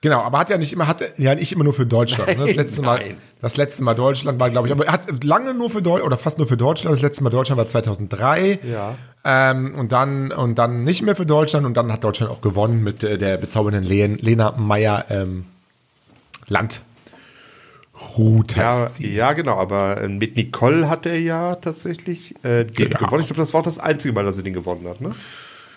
Genau, 0.05 0.21
aber 0.21 0.37
hat 0.37 0.51
ja 0.51 0.59
nicht 0.59 0.71
immer, 0.71 0.85
hat 0.85 1.17
ja 1.17 1.33
nicht 1.33 1.51
immer 1.51 1.63
nur 1.63 1.73
für 1.73 1.87
Deutschland. 1.87 2.29
ne? 2.29 2.35
Das 2.37 2.45
Nein, 2.49 2.55
letzte 2.57 2.81
Mal, 2.83 2.99
nein. 2.99 3.17
das 3.41 3.57
letzte 3.57 3.83
Mal 3.83 3.95
Deutschland 3.95 4.39
war, 4.39 4.51
glaube 4.51 4.67
ich, 4.67 4.71
aber 4.71 4.85
er 4.85 4.91
hat 4.93 5.23
lange 5.23 5.55
nur 5.55 5.71
für 5.71 5.81
Deutschland 5.81 6.05
oder 6.05 6.17
fast 6.19 6.37
nur 6.37 6.45
für 6.45 6.57
Deutschland. 6.57 6.95
Das 6.95 7.01
letzte 7.01 7.23
Mal 7.23 7.31
Deutschland 7.31 7.57
war 7.57 7.67
2003. 7.67 8.59
Ja. 8.71 8.99
Ähm, 9.23 9.73
und 9.73 9.91
dann 9.91 10.31
und 10.31 10.59
dann 10.59 10.83
nicht 10.83 11.01
mehr 11.01 11.15
für 11.15 11.25
Deutschland 11.25 11.65
und 11.65 11.73
dann 11.73 11.91
hat 11.91 12.03
Deutschland 12.03 12.31
auch 12.31 12.41
gewonnen 12.41 12.83
mit 12.83 13.03
äh, 13.03 13.17
der 13.17 13.37
bezaubernden 13.37 13.83
Len, 13.83 14.19
Lena 14.19 14.51
Meyer 14.51 15.05
ähm, 15.09 15.45
Land. 16.45 16.81
Ruth 18.15 18.55
Ja, 18.57 18.87
ja, 18.99 19.33
genau, 19.33 19.57
aber 19.57 20.01
äh, 20.01 20.07
mit 20.07 20.35
Nicole 20.35 20.87
hat 20.87 21.07
er 21.07 21.19
ja 21.19 21.55
tatsächlich 21.55 22.35
äh, 22.43 22.59
Ja. 22.59 22.65
gewonnen. 22.89 23.21
Ich 23.21 23.27
glaube, 23.27 23.37
das 23.37 23.53
war 23.53 23.61
auch 23.61 23.65
das 23.65 23.79
einzige 23.79 24.13
Mal, 24.13 24.23
dass 24.23 24.37
er 24.37 24.43
den 24.43 24.53
gewonnen 24.53 24.87
hat, 24.87 25.01
ne? 25.01 25.15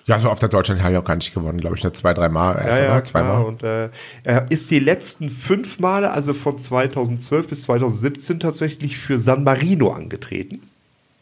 Ja, 0.08 0.18
so 0.18 0.30
auf 0.30 0.38
der 0.38 0.48
Deutschland 0.48 0.80
ich 0.80 0.96
auch 0.96 1.04
gar 1.04 1.16
nicht 1.16 1.34
gewonnen, 1.34 1.60
glaube 1.60 1.76
ich, 1.76 1.82
nur 1.82 1.92
zwei, 1.92 2.14
drei 2.14 2.30
Mal. 2.30 2.56
Erst 2.64 2.78
Ja, 2.78 2.84
ja. 2.84 3.04
Zweimal. 3.04 3.44
Und 3.44 3.62
äh, 3.62 3.90
er 4.24 4.50
ist 4.50 4.70
die 4.70 4.78
letzten 4.78 5.28
fünf 5.28 5.78
Male, 5.80 6.10
also 6.10 6.32
von 6.32 6.56
2012 6.56 7.46
bis 7.46 7.62
2017 7.62 8.40
tatsächlich 8.40 8.96
für 8.96 9.20
San 9.20 9.44
Marino 9.44 9.92
angetreten. 9.92 10.62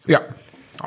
Ja, 0.06 0.20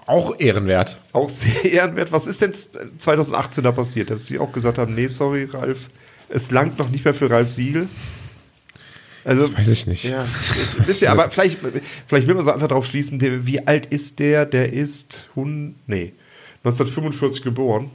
auch 0.06 0.40
ehrenwert. 0.40 0.98
Auch 1.12 1.30
sehr 1.30 1.66
ehrenwert. 1.70 2.14
Was 2.14 2.26
ist 2.26 2.42
denn 2.42 2.54
2018 2.54 3.66
da 3.66 3.74
passiert? 3.74 4.12
Dass 4.12 4.28
sie 4.28 4.40
auch 4.40 4.54
gesagt 4.54 4.78
haben, 4.78 4.96
nee, 4.96 5.08
sorry, 5.08 5.44
Ralf, 5.52 5.90
es 6.30 6.52
langt 6.52 6.80
noch 6.80 6.88
nicht 6.88 7.04
mehr 7.04 7.14
für 7.14 7.30
Ralf 7.30 7.52
Siegel. 7.52 7.90
Also, 9.26 9.42
Das 9.42 9.58
weiß 9.58 9.68
ich 9.68 9.88
nicht. 9.88 10.06
Ja, 10.06 10.26
wisst 10.86 11.02
ihr, 11.02 11.12
aber 11.12 11.30
vielleicht, 11.30 11.60
vielleicht 12.08 12.28
will 12.28 12.36
man 12.36 12.46
so 12.46 12.54
einfach 12.54 12.70
drauf 12.70 12.86
schließen, 12.86 13.20
wie 13.46 13.68
alt 13.68 13.88
ist 13.88 14.20
der? 14.20 14.46
Der 14.46 14.72
ist, 14.72 15.28
hun, 15.36 15.76
nee, 15.86 16.14
1945 16.64 17.44
geboren. 17.44 17.92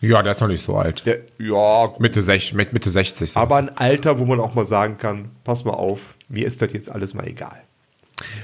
Ja, 0.00 0.22
der 0.22 0.32
ist 0.32 0.40
noch 0.40 0.48
nicht 0.48 0.64
so 0.64 0.76
alt. 0.76 1.04
Der, 1.06 1.20
ja, 1.38 1.92
Mitte, 1.98 2.22
sech, 2.22 2.54
mit 2.54 2.72
Mitte 2.72 2.88
60. 2.88 3.32
so. 3.32 3.40
aber 3.40 3.56
ein 3.56 3.76
Alter, 3.76 4.18
wo 4.20 4.24
man 4.24 4.38
auch 4.38 4.54
mal 4.54 4.64
sagen 4.64 4.96
kann, 4.96 5.30
pass 5.42 5.64
mal 5.64 5.72
auf, 5.72 6.14
mir 6.28 6.46
ist 6.46 6.62
das 6.62 6.72
jetzt 6.72 6.90
alles 6.90 7.14
mal 7.14 7.26
egal. 7.26 7.62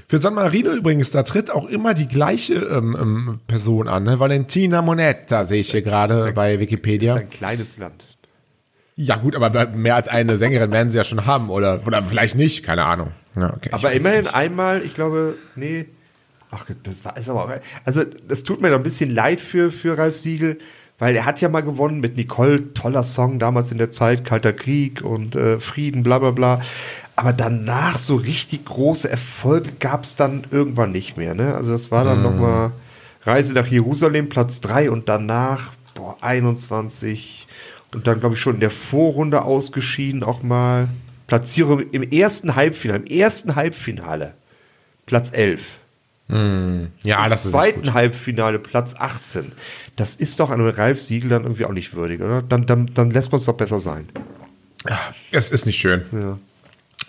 Für 0.08 0.18
San 0.18 0.34
Marino 0.34 0.70
übrigens, 0.72 1.10
da 1.10 1.22
tritt 1.22 1.50
auch 1.50 1.66
immer 1.66 1.94
die 1.94 2.06
gleiche 2.06 2.54
ähm, 2.54 2.96
ähm, 3.00 3.40
Person 3.46 3.88
an. 3.88 4.04
Ne? 4.04 4.18
Valentina 4.20 4.82
Monetta 4.82 5.44
sehe 5.44 5.60
ich 5.60 5.70
hier 5.70 5.82
gerade 5.82 6.32
bei 6.32 6.52
Das 6.52 6.60
Wikipedia. 6.60 7.14
ist 7.14 7.20
ein 7.20 7.30
kleines 7.30 7.78
Land. 7.78 8.04
Ja 8.96 9.16
gut, 9.16 9.34
aber 9.34 9.66
mehr 9.70 9.96
als 9.96 10.06
eine 10.06 10.36
Sängerin 10.36 10.70
werden 10.70 10.90
sie 10.90 10.98
ja 10.98 11.04
schon 11.04 11.26
haben. 11.26 11.50
Oder, 11.50 11.82
oder 11.86 12.02
vielleicht 12.04 12.36
nicht, 12.36 12.62
keine 12.64 12.84
Ahnung. 12.84 13.10
Ja, 13.36 13.52
okay, 13.52 13.70
Aber 13.72 13.90
immerhin 13.92 14.28
einmal, 14.28 14.82
ich 14.82 14.94
glaube, 14.94 15.36
nee, 15.56 15.86
ach, 16.54 16.66
das 16.82 17.04
war 17.04 17.16
ist 17.16 17.28
aber 17.28 17.44
auch, 17.44 17.50
also 17.84 18.02
das 18.28 18.44
tut 18.44 18.60
mir 18.60 18.70
doch 18.70 18.78
ein 18.78 18.82
bisschen 18.82 19.10
leid 19.10 19.40
für, 19.40 19.72
für 19.72 19.98
Ralf 19.98 20.16
Siegel, 20.16 20.58
weil 20.98 21.16
er 21.16 21.24
hat 21.24 21.40
ja 21.40 21.48
mal 21.48 21.62
gewonnen 21.62 22.00
mit 22.00 22.16
Nicole, 22.16 22.72
toller 22.72 23.04
Song 23.04 23.38
damals 23.38 23.72
in 23.72 23.78
der 23.78 23.90
Zeit, 23.90 24.24
Kalter 24.24 24.52
Krieg 24.52 25.02
und 25.02 25.34
äh, 25.34 25.58
Frieden, 25.58 26.02
bla 26.02 26.18
bla 26.18 26.30
bla. 26.30 26.62
Aber 27.16 27.32
danach 27.32 27.98
so 27.98 28.16
richtig 28.16 28.64
große 28.64 29.10
Erfolge 29.10 29.70
gab 29.78 30.04
es 30.04 30.16
dann 30.16 30.44
irgendwann 30.50 30.92
nicht 30.92 31.16
mehr. 31.16 31.34
Ne? 31.34 31.54
Also 31.54 31.72
das 31.72 31.90
war 31.90 32.04
dann 32.04 32.22
noch 32.22 32.34
mal 32.34 32.72
Reise 33.22 33.54
nach 33.54 33.66
Jerusalem, 33.66 34.28
Platz 34.28 34.60
3 34.60 34.90
und 34.90 35.08
danach, 35.08 35.72
boah, 35.94 36.16
21 36.20 37.46
und 37.94 38.06
dann, 38.06 38.20
glaube 38.20 38.34
ich, 38.34 38.40
schon 38.40 38.54
in 38.54 38.60
der 38.60 38.70
Vorrunde 38.70 39.42
ausgeschieden 39.42 40.22
auch 40.22 40.42
mal. 40.42 40.88
Platzierung 41.26 41.80
im 41.90 42.02
ersten 42.02 42.54
Halbfinale, 42.54 43.04
im 43.04 43.06
ersten 43.06 43.56
Halbfinale, 43.56 44.34
Platz 45.06 45.32
11. 45.32 45.78
Ja, 46.26 46.38
das 46.38 47.04
Im 47.04 47.32
ist 47.32 47.44
nicht 47.44 47.52
zweiten. 47.52 47.94
Halbfinale, 47.94 48.58
Platz 48.58 48.94
18. 48.98 49.52
Das 49.96 50.14
ist 50.14 50.40
doch 50.40 50.50
einem 50.50 50.66
Ralf 50.66 51.02
Siegel 51.02 51.28
dann 51.28 51.42
irgendwie 51.42 51.66
auch 51.66 51.72
nicht 51.72 51.94
würdig, 51.94 52.22
oder? 52.22 52.40
Dann, 52.40 52.64
dann, 52.66 52.90
dann 52.94 53.10
lässt 53.10 53.30
man 53.30 53.38
es 53.38 53.44
doch 53.44 53.54
besser 53.54 53.78
sein. 53.78 54.08
Es 55.30 55.50
ist 55.50 55.66
nicht 55.66 55.78
schön. 55.78 56.02
Ja. 56.12 56.38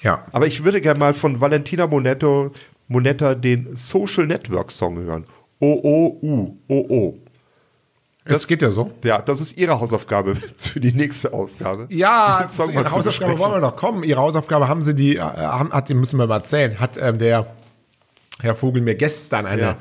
Ja. 0.02 0.26
Aber 0.32 0.48
ich 0.48 0.64
würde 0.64 0.82
gerne 0.82 1.00
mal 1.00 1.14
von 1.14 1.40
Valentina 1.42 1.88
Monetto, 1.88 2.52
Monetta 2.88 3.36
den 3.36 3.76
Social 3.76 4.28
Network 4.28 4.72
Song 4.72 4.98
hören. 4.98 5.26
O-O-U, 5.60 6.58
O-O. 6.68 7.18
Es 8.26 8.48
geht 8.48 8.62
ja 8.64 8.72
so. 8.72 8.92
Ja, 9.04 9.22
das 9.22 9.40
ist 9.40 9.58
ihre 9.58 9.80
Hausaufgabe 9.80 10.36
für 10.58 10.80
die 10.80 10.94
nächste 10.94 11.32
Ausgabe. 11.32 11.88
Ja, 11.90 12.46
zu 12.50 12.64
Hausaufgabe 12.64 13.38
wollen 13.38 13.54
wir 13.54 13.60
noch 13.60 13.76
kommen. 13.76 14.04
Ihre 14.04 14.20
Hausaufgabe 14.20 14.68
haben 14.68 14.82
sie 14.82 14.96
die, 14.96 15.18
äh, 15.18 15.22
haben, 15.22 15.72
hat, 15.72 15.90
die 15.90 15.94
müssen 15.94 16.20
wir 16.20 16.28
mal 16.28 16.38
erzählen, 16.38 16.80
hat 16.80 16.98
ähm, 16.98 17.20
der 17.20 17.48
Herr 18.42 18.56
Vogel 18.56 18.82
mir 18.82 18.96
gestern 18.96 19.46
eine, 19.46 19.78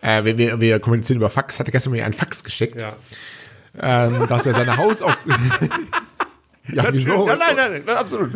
äh, 0.00 0.24
wir, 0.24 0.60
wir, 0.60 0.78
kommunizieren 0.80 1.18
über 1.18 1.30
Fax, 1.30 1.58
hat 1.58 1.66
er 1.68 1.72
gestern 1.72 1.92
mir 1.92 2.04
einen 2.04 2.14
Fax 2.14 2.44
geschickt, 2.44 2.80
Ja. 2.82 2.92
ähm, 3.80 4.26
dass 4.28 4.46
er 4.46 4.54
seine 4.54 4.76
Hausauf 4.76 5.16
Ja, 6.72 6.84
wieso? 6.90 7.28
Ja, 7.28 7.36
nein, 7.36 7.54
nein, 7.56 7.82
nein, 7.86 7.96
absolut. 7.96 8.30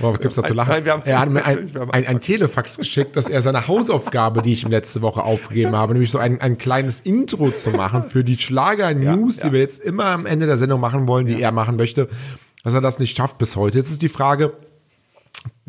Worauf 0.00 0.18
gibt's 0.18 0.34
da 0.34 0.42
zu 0.42 0.52
lachen? 0.52 0.70
Nein, 0.70 0.84
wir 0.84 0.92
haben- 0.94 1.02
er 1.04 1.20
hat 1.20 1.30
mir 1.30 1.44
ein, 1.44 1.70
ein, 1.92 2.06
ein 2.08 2.20
Telefax 2.20 2.76
geschickt, 2.76 3.14
dass 3.14 3.28
er 3.28 3.40
seine 3.40 3.68
Hausaufgabe, 3.68 4.42
die 4.42 4.52
ich 4.52 4.64
ihm 4.64 4.70
letzte 4.72 5.00
Woche 5.00 5.22
aufgegeben 5.22 5.76
habe, 5.76 5.92
nämlich 5.92 6.10
so 6.10 6.18
ein, 6.18 6.40
ein 6.40 6.58
kleines 6.58 6.98
Intro 6.98 7.52
zu 7.52 7.70
machen 7.70 8.02
für 8.02 8.24
die 8.24 8.36
Schlager-News, 8.36 9.36
Ja, 9.36 9.42
die 9.42 9.46
ja. 9.46 9.52
wir 9.52 9.60
jetzt 9.60 9.80
immer 9.80 10.06
am 10.06 10.26
Ende 10.26 10.46
der 10.46 10.56
Sendung 10.56 10.80
machen 10.80 11.06
wollen, 11.06 11.26
die 11.26 11.40
er 11.40 11.52
machen 11.52 11.76
möchte, 11.76 12.08
dass 12.64 12.74
er 12.74 12.80
das 12.80 12.98
nicht 12.98 13.16
schafft 13.16 13.38
bis 13.38 13.54
heute. 13.54 13.78
Jetzt 13.78 13.92
ist 13.92 14.02
die 14.02 14.08
Frage, 14.08 14.54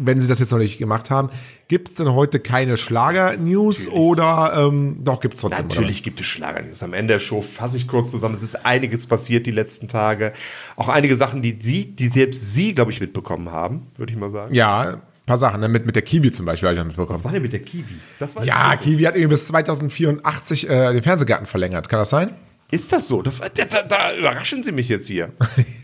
wenn 0.02 0.22
Sie 0.22 0.28
das 0.28 0.40
jetzt 0.40 0.52
noch 0.52 0.58
nicht 0.60 0.78
gemacht 0.78 1.10
haben, 1.10 1.30
gibt 1.68 1.90
es 1.90 1.96
denn 1.96 2.14
heute 2.14 2.40
keine 2.40 2.78
Schlager-News 2.78 3.88
oder 3.90 4.54
ähm, 4.56 4.98
doch 5.04 5.20
gibt 5.20 5.36
es 5.36 5.42
trotzdem? 5.42 5.68
Natürlich 5.68 6.04
gibt 6.04 6.20
es 6.22 6.26
Schlagernews. 6.26 6.82
Am 6.84 6.94
Ende 6.94 7.16
der 7.16 7.20
Show 7.20 7.42
fasse 7.42 7.78
ich 7.78 7.88
kurz 7.88 8.10
zusammen. 8.12 8.34
Es 8.34 8.42
ist 8.42 8.66
einiges 8.66 9.06
passiert 9.06 9.46
die 9.46 9.52
letzten 9.52 9.88
Tage. 9.88 10.34
Auch 10.78 10.88
einige 10.88 11.16
Sachen, 11.16 11.42
die 11.42 11.58
Sie, 11.60 11.96
die 11.96 12.08
selbst 12.08 12.54
Sie, 12.54 12.74
glaube 12.74 12.92
ich, 12.92 13.02
mitbekommen 13.02 13.52
haben, 13.52 13.88
würde 13.98 14.14
ich 14.14 14.18
mal 14.18 14.30
sagen. 14.30 14.52
was? 14.52 14.58
Ja, 14.58 14.82
ein 14.94 15.02
paar 15.26 15.38
Sachen, 15.38 15.60
ne? 15.60 15.68
mit, 15.68 15.86
mit 15.86 15.96
der 15.96 16.04
Kiwi 16.04 16.32
zum 16.32 16.46
Beispiel 16.46 16.70
habe 16.70 16.78
ich 16.78 16.80
noch 16.80 16.86
Was 16.86 16.98
mitbekommen. 16.98 17.24
war 17.26 17.32
denn 17.34 17.42
mit 17.44 17.54
der 17.54 17.62
Kiwi? 17.62 17.96
Das 18.18 18.36
war 18.36 18.44
Ja, 18.46 18.76
Kiwi 18.78 19.04
hat 19.04 19.16
irgendwie 19.16 19.36
bis 19.36 19.48
2084 19.48 20.70
äh, 20.70 20.94
den 20.94 21.04
Fernsehgarten 21.04 21.46
verlängert. 21.46 21.90
Kann 21.90 22.00
das 22.00 22.10
sein? 22.10 22.32
Ist 22.72 22.92
das 22.94 23.08
so? 23.08 23.22
Das 23.22 23.40
da, 23.40 23.82
da 23.82 24.16
überraschen 24.16 24.64
Sie 24.64 24.72
mich 24.72 24.90
jetzt 24.90 25.08
hier. 25.08 25.32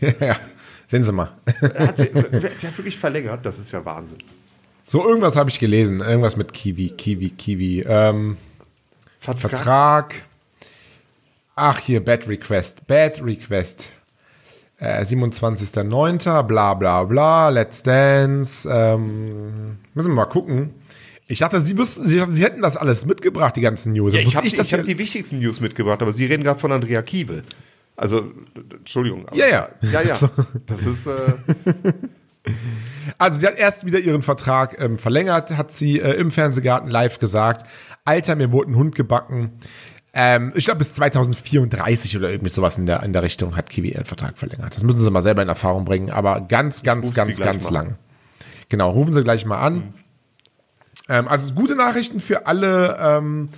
ja, 0.20 0.36
sehen 0.86 1.02
Sie 1.02 1.12
mal. 1.12 1.32
Hat 1.60 1.98
sie, 1.98 2.10
sie 2.56 2.66
hat 2.66 2.78
wirklich 2.78 2.98
verlängert. 2.98 3.44
Das 3.44 3.58
ist 3.58 3.72
ja 3.72 3.84
Wahnsinn. 3.84 4.18
So, 4.84 5.06
irgendwas 5.06 5.36
habe 5.36 5.50
ich 5.50 5.58
gelesen. 5.58 6.00
Irgendwas 6.00 6.36
mit 6.36 6.52
Kiwi, 6.52 6.90
Kiwi, 6.90 7.30
Kiwi. 7.30 7.84
Ähm, 7.86 8.36
Vertrag. 9.18 9.50
Vertrag. 9.50 10.14
Ach, 11.56 11.78
hier, 11.80 12.04
Bad 12.04 12.28
Request. 12.28 12.86
Bad 12.86 13.24
Request. 13.24 13.88
Äh, 14.78 15.02
27.09. 15.02 16.42
Bla, 16.42 16.74
bla, 16.74 17.04
bla. 17.04 17.48
Let's 17.48 17.82
Dance. 17.82 18.68
Ähm, 18.70 19.78
müssen 19.94 20.10
wir 20.10 20.14
mal 20.14 20.26
gucken. 20.26 20.74
Ich 21.28 21.40
dachte, 21.40 21.58
Sie, 21.58 21.76
wüssten, 21.76 22.06
Sie, 22.06 22.22
Sie 22.30 22.44
hätten 22.44 22.62
das 22.62 22.76
alles 22.76 23.04
mitgebracht, 23.04 23.56
die 23.56 23.60
ganzen 23.60 23.92
News. 23.94 24.14
Ja, 24.14 24.20
ich 24.20 24.36
habe 24.36 24.46
hab 24.46 24.84
die 24.84 24.98
wichtigsten 24.98 25.40
News 25.40 25.60
mitgebracht, 25.60 26.00
aber 26.00 26.12
Sie 26.12 26.24
reden 26.24 26.44
gerade 26.44 26.60
von 26.60 26.70
Andrea 26.70 27.02
Kiewel. 27.02 27.42
Also, 27.96 28.30
Entschuldigung. 28.78 29.26
aber- 29.26 29.36
Ja, 29.36 29.46
ja. 29.46 29.68
Ja, 29.82 30.02
ja. 30.02 30.14
Das 30.66 30.86
ist, 30.86 31.06
äh, 31.06 31.12
Also 33.18 33.40
sie 33.40 33.46
hat 33.46 33.58
erst 33.58 33.86
wieder 33.86 33.98
ihren 33.98 34.22
Vertrag 34.22 34.80
ähm, 34.80 34.98
verlängert, 34.98 35.56
hat 35.56 35.72
sie 35.72 36.00
äh, 36.00 36.12
im 36.12 36.30
Fernsehgarten 36.30 36.88
live 36.90 37.18
gesagt. 37.18 37.66
Alter, 38.04 38.36
mir 38.36 38.52
wurde 38.52 38.70
ein 38.70 38.76
Hund 38.76 38.94
gebacken. 38.94 39.52
Ähm, 40.12 40.52
ich 40.54 40.64
glaube 40.66 40.78
bis 40.78 40.94
2034 40.94 42.16
oder 42.16 42.30
irgendwie 42.30 42.50
sowas 42.52 42.78
in 42.78 42.86
der, 42.86 43.02
in 43.02 43.12
der 43.12 43.22
Richtung 43.22 43.56
hat 43.56 43.68
Kiwi 43.68 43.90
ihren 43.92 44.04
Vertrag 44.04 44.38
verlängert. 44.38 44.74
Das 44.76 44.84
müssen 44.84 45.00
sie 45.00 45.10
mal 45.10 45.22
selber 45.22 45.42
in 45.42 45.48
Erfahrung 45.48 45.84
bringen, 45.84 46.10
aber 46.10 46.40
ganz, 46.40 46.82
ganz, 46.82 47.12
ganz, 47.14 47.38
ganz 47.38 47.70
lang. 47.70 47.96
Genau, 48.68 48.90
rufen 48.90 49.12
Sie 49.12 49.22
gleich 49.22 49.44
mal 49.44 49.58
an. 49.58 49.94
Ähm, 51.08 51.28
also 51.28 51.52
gute 51.54 51.74
Nachrichten 51.76 52.20
für 52.20 52.46
alle, 52.46 52.96
ähm, 53.00 53.48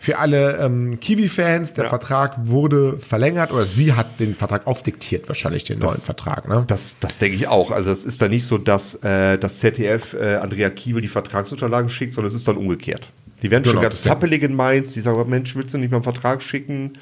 für 0.00 0.18
alle 0.18 0.56
ähm, 0.56 0.98
Kiwi-Fans. 0.98 1.74
Der 1.74 1.84
Ja. 1.84 1.90
Vertrag 1.90 2.36
wurde 2.46 2.96
verlängert 2.98 3.52
oder 3.52 3.66
sie 3.66 3.92
hat 3.92 4.18
den 4.18 4.34
Vertrag 4.34 4.66
aufdiktiert, 4.66 5.28
wahrscheinlich 5.28 5.62
den 5.64 5.78
neuen 5.78 6.00
Vertrag. 6.00 6.48
Ne? 6.48 6.64
das, 6.66 6.96
das 6.98 7.18
denke 7.18 7.36
ich 7.36 7.46
auch. 7.46 7.70
Also, 7.70 7.90
es 7.92 8.04
ist 8.06 8.20
da 8.22 8.26
nicht 8.28 8.46
so, 8.46 8.56
dass 8.58 8.94
äh, 9.04 9.36
das 9.38 9.58
ZDF 9.60 10.14
äh, 10.14 10.36
Andrea 10.36 10.70
Kiewel 10.70 11.02
die 11.02 11.08
Vertragsunterlagen 11.08 11.90
schickt, 11.90 12.14
sondern 12.14 12.28
es 12.28 12.34
ist 12.34 12.48
dann 12.48 12.56
umgekehrt. 12.56 13.10
Die 13.42 13.50
werden 13.50 13.64
schon 13.64 13.72
Genau, 13.74 13.82
ganz 13.82 13.94
das 13.96 14.02
denke 14.04 14.18
zappelig 14.20 14.42
in 14.42 14.54
Mainz. 14.56 14.92
Die 14.94 15.00
sagen, 15.00 15.22
Mensch, 15.28 15.54
willst 15.54 15.74
du 15.74 15.78
nicht 15.78 15.90
mal 15.90 15.98
einen 15.98 16.04
Vertrag 16.04 16.42
schicken? 16.42 16.94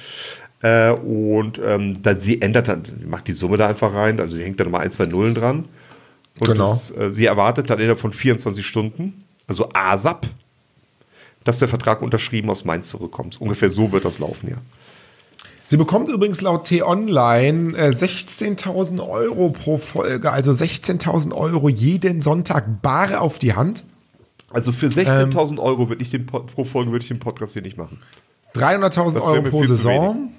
Äh, 0.60 0.90
und 0.90 1.60
ähm, 1.64 2.02
dann, 2.02 2.16
sie 2.16 2.42
ändert 2.42 2.66
dann, 2.66 2.82
macht 3.08 3.28
die 3.28 3.32
Summe 3.32 3.56
da 3.56 3.68
einfach 3.68 3.94
rein. 3.94 4.18
Also, 4.18 4.34
sie 4.36 4.42
hängt 4.42 4.58
dann 4.58 4.70
mal 4.72 4.80
ein, 4.80 4.90
zwei 4.90 5.06
Nullen 5.06 5.34
dran. 5.36 5.66
Und 6.40 6.48
Genau. 6.48 6.66
das, 6.70 6.90
äh, 6.90 7.10
sie 7.12 7.26
erwartet 7.26 7.70
dann 7.70 7.78
innerhalb 7.78 8.00
von 8.00 8.12
24 8.12 8.64
Stunden, 8.66 9.24
also 9.46 9.68
ASAP, 9.72 10.26
dass 11.48 11.58
der 11.58 11.68
Vertrag 11.68 12.02
unterschrieben 12.02 12.50
aus 12.50 12.66
Mainz 12.66 12.88
zurückkommt. 12.88 13.40
Ungefähr 13.40 13.70
so 13.70 13.90
wird 13.90 14.04
das 14.04 14.18
laufen, 14.18 14.50
ja. 14.50 14.56
Sie 15.64 15.78
bekommt 15.78 16.10
übrigens 16.10 16.42
laut 16.42 16.66
T-Online 16.66 17.74
äh, 17.74 17.88
16.000 17.88 19.06
Euro 19.06 19.48
pro 19.48 19.78
Folge, 19.78 20.30
also 20.30 20.50
16.000 20.50 21.34
Euro 21.34 21.70
jeden 21.70 22.20
Sonntag 22.20 22.82
bare 22.82 23.22
auf 23.22 23.38
die 23.38 23.54
Hand. 23.54 23.84
Also 24.50 24.72
für 24.72 24.86
16.000 24.88 25.58
Euro 25.58 25.88
würde 25.88 26.02
ich 26.02 26.10
den 26.10 26.26
pro 26.26 26.64
Folge 26.64 26.90
würde 26.90 27.02
ich 27.02 27.08
den 27.08 27.18
Podcast 27.18 27.54
hier 27.54 27.62
nicht 27.62 27.78
machen. 27.78 27.98
300.000 28.54 28.90
Das 28.90 29.14
wäre 29.14 29.24
Euro 29.24 29.42
pro 29.48 29.64
Saison. 29.64 30.30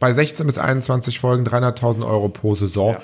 Bei 0.00 0.12
16 0.12 0.46
bis 0.46 0.56
21 0.56 1.18
Folgen 1.18 1.46
300.000 1.46 2.06
Euro 2.06 2.30
pro 2.30 2.54
Saison. 2.54 2.94
Ja. 2.94 3.02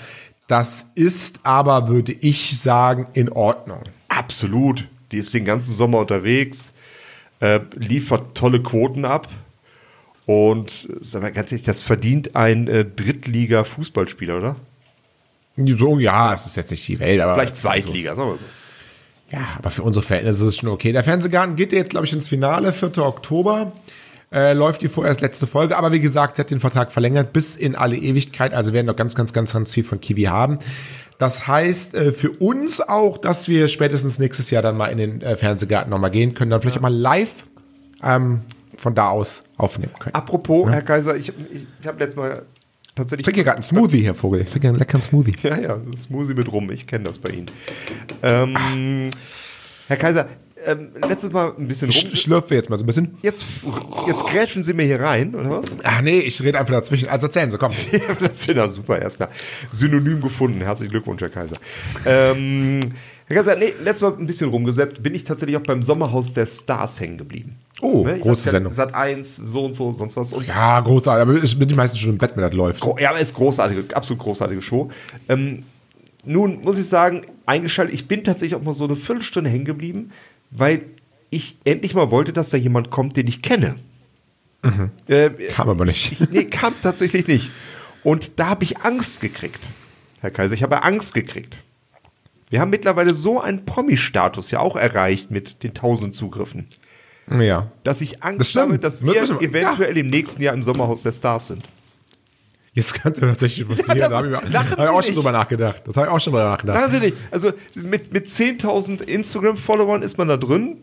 Das 0.49 0.87
ist 0.95 1.41
aber, 1.43 1.89
würde 1.89 2.13
ich 2.13 2.59
sagen, 2.59 3.07
in 3.13 3.31
Ordnung. 3.31 3.81
Absolut. 4.09 4.87
Die 5.13 5.19
ist 5.19 5.33
den 5.33 5.45
ganzen 5.45 5.75
Sommer 5.75 6.01
unterwegs, 6.01 6.74
äh, 7.45 7.61
liefert 7.75 8.35
tolle 8.35 8.63
Quoten 8.63 9.05
ab. 9.05 9.29
Und 10.27 10.89
äh, 10.89 10.97
sag 11.03 11.23
mal 11.23 11.33
ganz 11.33 11.53
ehrlich, 11.53 11.67
das 11.67 11.83
verdient 11.83 12.35
ein 12.35 12.69
äh, 12.69 12.85
Drittliga-Fußballspieler, 12.85 14.39
oder? 14.39 14.57
So, 15.57 15.99
ja, 15.99 16.35
es 16.35 16.47
ist 16.47 16.57
jetzt 16.57 16.71
nicht 16.71 16.89
die 16.89 16.99
Welt, 16.99 17.21
aber. 17.21 17.35
Vielleicht 17.35 17.57
Zweitliga, 17.57 18.17
sagen 18.17 18.31
wir 18.31 18.37
so. 18.39 18.45
Ja, 19.31 19.49
aber 19.59 19.71
für 19.71 19.83
unsere 19.83 20.05
Verhältnisse 20.05 20.45
ist 20.45 20.51
es 20.51 20.57
schon 20.57 20.69
okay. 20.69 20.93
Der 20.93 21.05
Fernsehgarten 21.05 21.57
geht 21.57 21.73
jetzt, 21.73 21.91
glaube 21.91 22.07
ich, 22.07 22.13
ins 22.13 22.29
Finale, 22.29 22.73
4. 22.73 22.99
Oktober. 22.99 23.73
Äh, 24.33 24.53
läuft 24.53 24.83
die 24.83 24.89
vorerst 24.89 25.21
letzte 25.21 25.47
Folge, 25.47 25.77
aber 25.77 25.93
wie 25.93 26.01
gesagt, 26.01 26.37
sie 26.37 26.41
hat 26.43 26.51
den 26.51 26.59
Vertrag 26.59 26.91
verlängert 26.91 27.33
bis 27.33 27.55
in 27.55 27.77
alle 27.77 27.97
Ewigkeit. 27.97 28.53
Also 28.53 28.73
werden 28.73 28.87
noch 28.87 28.97
ganz, 28.97 29.15
ganz, 29.15 29.33
ganz, 29.33 29.53
ganz 29.53 29.73
viel 29.73 29.85
von 29.85 30.01
Kiwi 30.01 30.25
haben. 30.25 30.59
Das 31.19 31.47
heißt 31.47 31.95
äh, 31.95 32.13
für 32.13 32.31
uns 32.31 32.81
auch, 32.81 33.19
dass 33.19 33.49
wir 33.49 33.69
spätestens 33.69 34.19
nächstes 34.19 34.51
Jahr 34.51 34.63
dann 34.63 34.77
mal 34.77 34.89
in 34.89 34.99
den 34.99 35.23
äh, 35.23 35.37
Fernsehgarten 35.37 35.91
nochmal 35.91 36.11
gehen 36.11 36.35
können, 36.35 36.51
dann 36.51 36.61
vielleicht 36.61 36.79
auch 36.79 36.83
mal 36.83 36.95
live 36.95 37.47
ähm, 38.03 38.41
von 38.77 38.95
da 38.95 39.11
aus 39.11 39.43
aufnehmen 39.57 39.93
können. 39.99 40.15
Apropos, 40.15 40.69
Herr 40.71 40.83
Kaiser, 40.83 41.17
ich, 41.17 41.29
ich, 41.29 41.67
ich 41.81 41.87
habe 41.87 41.99
letztes 41.99 42.17
Mal 42.17 42.43
tatsächlich. 42.95 43.21
Ich 43.21 43.33
trinke 43.33 43.45
gerade 43.45 43.57
einen 43.57 43.63
Smoothie, 43.63 44.03
Herr 44.03 44.15
Vogel. 44.15 44.41
Ich 44.43 44.51
trinke 44.51 44.69
einen 44.69 44.79
leckeren 44.79 45.03
Smoothie. 45.03 45.37
Ja, 45.43 45.59
ja, 45.59 45.79
Smoothie 45.97 46.35
mit 46.35 46.51
rum. 46.51 46.71
Ich 46.71 46.87
kenne 46.87 47.05
das 47.05 47.19
bei 47.19 47.31
Ihnen. 47.31 47.47
Ähm, 48.23 49.11
Herr 49.87 49.97
Kaiser, 49.97 50.29
ähm, 50.67 50.91
letztes 51.09 51.33
Mal 51.33 51.53
ein 51.59 51.69
bisschen 51.69 51.91
rum. 51.91 52.11
Ich 52.13 52.21
schlürfe 52.21 52.55
jetzt 52.55 52.71
mal 52.71 52.77
so 52.77 52.85
ein 52.85 52.87
bisschen. 52.87 53.17
Jetzt, 53.23 53.43
jetzt 54.07 54.27
grätschen 54.27 54.65
Sie 54.65 54.73
mir 54.73 54.85
hier 54.85 55.01
rein, 55.01 55.35
oder 55.35 55.51
was? 55.51 55.75
Ach 55.83 56.01
nee, 56.01 56.21
ich 56.21 56.43
rede 56.43 56.59
einfach 56.59 56.75
dazwischen. 56.75 57.09
Also 57.09 57.27
erzählen 57.27 57.51
Sie, 57.51 57.59
komm. 57.59 57.73
Das 58.21 58.41
ist 58.41 58.47
ja 58.47 58.69
super, 58.69 59.01
erst 59.01 59.17
klar. 59.17 59.29
Synonym 59.71 60.21
gefunden. 60.21 60.61
Herzlichen 60.61 60.91
Glückwunsch, 60.93 61.21
Herr 61.23 61.31
Kaiser. 61.31 61.57
Ähm, 62.07 62.81
Herr 63.27 63.37
Kaiser, 63.37 63.57
nee, 63.57 63.73
letztes 63.83 64.03
Mal 64.03 64.19
ein 64.19 64.27
bisschen 64.27 64.51
rumgesäppt, 64.51 65.03
bin 65.03 65.15
ich 65.15 65.25
tatsächlich 65.25 65.57
auch 65.57 65.63
beim 65.63 65.83
Sommerhaus 65.83 66.35
der 66.35 66.47
Stars 66.47 67.01
hängen 67.01 67.17
geblieben. 67.17 67.57
Oh, 67.81 68.05
Ne, 68.05 68.19
große 68.19 68.51
Sendung. 68.51 68.73
Sat 68.73 68.95
1, 68.95 69.37
so 69.37 69.65
und 69.65 69.75
so, 69.75 69.93
sonst 69.93 70.17
was. 70.17 70.33
Und 70.33 70.47
Ja, 70.47 70.81
großartig. 70.81 71.23
Aber 71.23 71.43
ich 71.43 71.59
bin 71.59 71.69
die 71.69 71.75
meisten 71.75 71.97
schon 71.97 72.11
im 72.11 72.19
Bett, 72.19 72.33
wenn 72.35 72.43
das 72.43 72.53
läuft. 72.53 72.85
Ja, 72.99 73.11
aber 73.11 73.19
es 73.21 73.31
ist 73.31 73.35
großartige, 73.35 73.97
absolut 73.97 74.23
großartige 74.23 74.61
Show. 74.63 74.91
Ähm, 75.29 75.63
nun 76.27 76.63
muss 76.63 76.79
ich 76.79 76.87
sagen, 76.87 77.23
eingeschaltet, 77.47 77.95
ich 77.95 78.09
bin 78.09 78.25
tatsächlich 78.25 78.59
auch 78.59 78.65
mal 78.65 78.75
so 78.75 78.85
eine 78.85 78.97
Viertelstunde 78.97 79.51
hängen 79.51 79.65
geblieben, 79.65 80.11
weil 80.55 80.85
ich 81.31 81.59
endlich 81.65 81.95
mal 81.95 82.11
wollte, 82.11 82.33
dass 82.33 82.49
da 82.51 82.57
jemand 82.57 82.91
kommt, 82.91 83.17
den 83.17 83.27
ich 83.27 83.43
kenne. 83.43 83.77
Äh, 85.09 85.29
Kam 85.53 85.69
aber 85.69 85.85
nicht. 85.85 86.31
nee, 86.33 86.45
kam 86.45 86.73
tatsächlich 86.81 87.27
nicht. 87.27 87.51
Und 88.03 88.39
da 88.41 88.47
habe 88.47 88.65
ich 88.65 88.79
Angst 88.81 89.21
gekriegt, 89.21 89.61
Herr 90.21 90.31
Kaiser. 90.31 90.55
Ich 90.55 90.63
habe 90.63 90.83
Angst 90.85 91.13
gekriegt. 91.13 91.63
Wir 92.49 92.61
haben 92.61 92.71
mittlerweile 92.71 93.13
so 93.15 93.41
einen 93.41 93.67
Promi-Status 93.67 94.51
ja 94.53 94.61
auch 94.61 94.77
erreicht 94.77 95.31
mit 95.31 95.63
den 95.63 95.71
1000 95.71 96.15
Zugriffen, 96.15 96.69
Ja. 97.29 97.71
dass 97.83 98.01
ich 98.01 98.23
Angst 98.23 98.55
Das 98.55 98.63
habe, 98.63 98.79
dass 98.79 99.05
Wir 99.05 99.23
eventuell 99.41 99.97
im 99.99 100.09
nächsten 100.09 100.43
Jahr 100.43 100.55
im 100.55 100.63
Sommerhaus 100.63 101.03
der 101.03 101.13
Stars 101.13 101.49
sind. 101.49 101.63
Jetzt 102.75 102.95
könnte 103.01 103.21
tatsächlich 103.21 103.67
passieren. 103.69 103.99
das 103.99 104.09
da 104.11 104.17
habe 104.19 104.27
ich, 104.45 104.53
lachen 104.53 104.71
hab 104.73 104.79
ich 104.79 104.89
auch 104.89 105.03
schon 105.03 105.15
drüber 105.15 105.33
nachgedacht. 105.33 105.83
Das 105.87 105.97
habe 105.97 106.07
ich 106.09 106.13
auch 106.13 106.21
schon 106.21 106.33
drüber 106.33 106.45
nachgedacht. 106.45 106.81
Machen 106.81 106.93
Sie 106.93 107.01
nicht. 107.01 107.17
Also 107.31 107.53
mit, 107.75 108.13
mit 108.13 108.27
10.000 108.27 109.03
Instagram-Followern 109.03 110.03
ist 110.03 110.19
man 110.19 110.29
da 110.29 110.37
drin. 110.37 110.79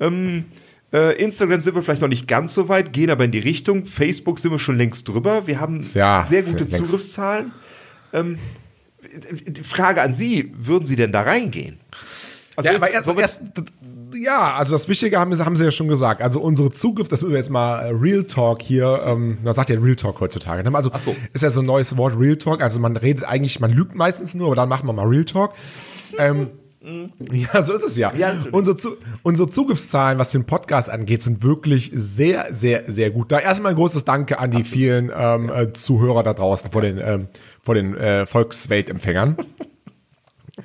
Ähm, 0.00 0.46
äh, 0.92 1.16
Instagram 1.22 1.60
sind 1.60 1.74
wir 1.74 1.82
vielleicht 1.82 2.00
noch 2.02 2.08
nicht 2.08 2.26
ganz 2.26 2.54
so 2.54 2.68
weit, 2.68 2.92
gehen 2.92 3.10
aber 3.10 3.24
in 3.24 3.32
die 3.32 3.38
Richtung. 3.38 3.84
Facebook 3.86 4.38
sind 4.38 4.50
wir 4.50 4.58
schon 4.58 4.78
längst 4.78 5.08
drüber. 5.08 5.46
Wir 5.46 5.60
haben 5.60 5.80
Ja, 5.94 6.26
sehr 6.28 6.42
gute 6.42 6.64
längst. 6.64 6.90
Zugriffszahlen. 6.90 7.52
Ähm, 8.12 8.38
die 9.46 9.62
Frage 9.62 10.02
an 10.02 10.14
Sie, 10.14 10.52
würden 10.56 10.84
Sie 10.84 10.96
denn 10.96 11.12
da 11.12 11.22
reingehen? 11.22 11.78
Also 12.56 12.68
Ja, 12.68 12.74
ist- 12.76 12.82
aber 13.08 13.20
erst, 13.20 13.40
erst, 13.42 13.42
ja, 14.14 14.54
also 14.54 14.72
das 14.72 14.88
Wichtige 14.88 15.18
haben, 15.18 15.36
haben 15.38 15.56
sie 15.56 15.64
ja 15.64 15.70
schon 15.70 15.88
gesagt. 15.88 16.22
Also 16.22 16.40
unsere 16.40 16.70
Zugriff, 16.70 17.08
das 17.08 17.20
müssen 17.22 17.32
wir 17.32 17.38
jetzt 17.38 17.50
mal 17.50 17.80
äh, 17.80 17.90
Real 17.90 18.24
Talk 18.24 18.62
hier, 18.62 19.02
ähm, 19.04 19.38
man 19.44 19.52
sagt 19.52 19.68
ja 19.70 19.78
Real 19.78 19.96
Talk 19.96 20.20
heutzutage. 20.20 20.62
ne? 20.68 20.74
Also 20.74 20.90
so. 20.98 21.14
ist 21.32 21.42
ja 21.42 21.50
so 21.50 21.60
ein 21.60 21.66
neues 21.66 21.96
Wort 21.96 22.18
Real 22.18 22.36
Talk. 22.36 22.62
Also 22.62 22.78
man 22.78 22.96
redet 22.96 23.24
eigentlich, 23.24 23.60
man 23.60 23.70
lügt 23.72 23.94
meistens 23.94 24.34
nur, 24.34 24.46
aber 24.46 24.56
dann 24.56 24.68
machen 24.68 24.86
wir 24.86 24.92
mal 24.92 25.06
Real 25.06 25.24
Talk. 25.24 25.52
Ähm, 26.18 26.50
ja, 27.32 27.62
so 27.62 27.72
ist 27.72 27.82
es 27.82 27.96
ja. 27.96 28.12
Ja, 28.14 28.32
unsere, 28.52 28.76
Zu 28.76 28.96
unsere 29.24 29.48
Zugriffszahlen, 29.48 30.18
was 30.20 30.30
den 30.30 30.44
Podcast 30.44 30.88
angeht, 30.88 31.20
sind 31.20 31.42
wirklich 31.42 31.90
sehr, 31.92 32.46
sehr, 32.54 32.84
sehr 32.86 33.10
gut. 33.10 33.32
Da 33.32 33.40
erstmal 33.40 33.72
ein 33.72 33.76
großes 33.76 34.04
Danke 34.04 34.38
an 34.38 34.52
die 34.52 34.62
vielen 34.62 35.10
ähm, 35.14 35.50
äh, 35.50 35.72
Zuhörer 35.72 36.22
da 36.22 36.32
draußen 36.32 36.70
vor 36.70 36.82
den, 36.82 36.98
ähm, 37.02 37.26
vor 37.60 37.74
den 37.74 37.96
äh, 37.96 38.24
Volksweltempfängern. 38.24 39.36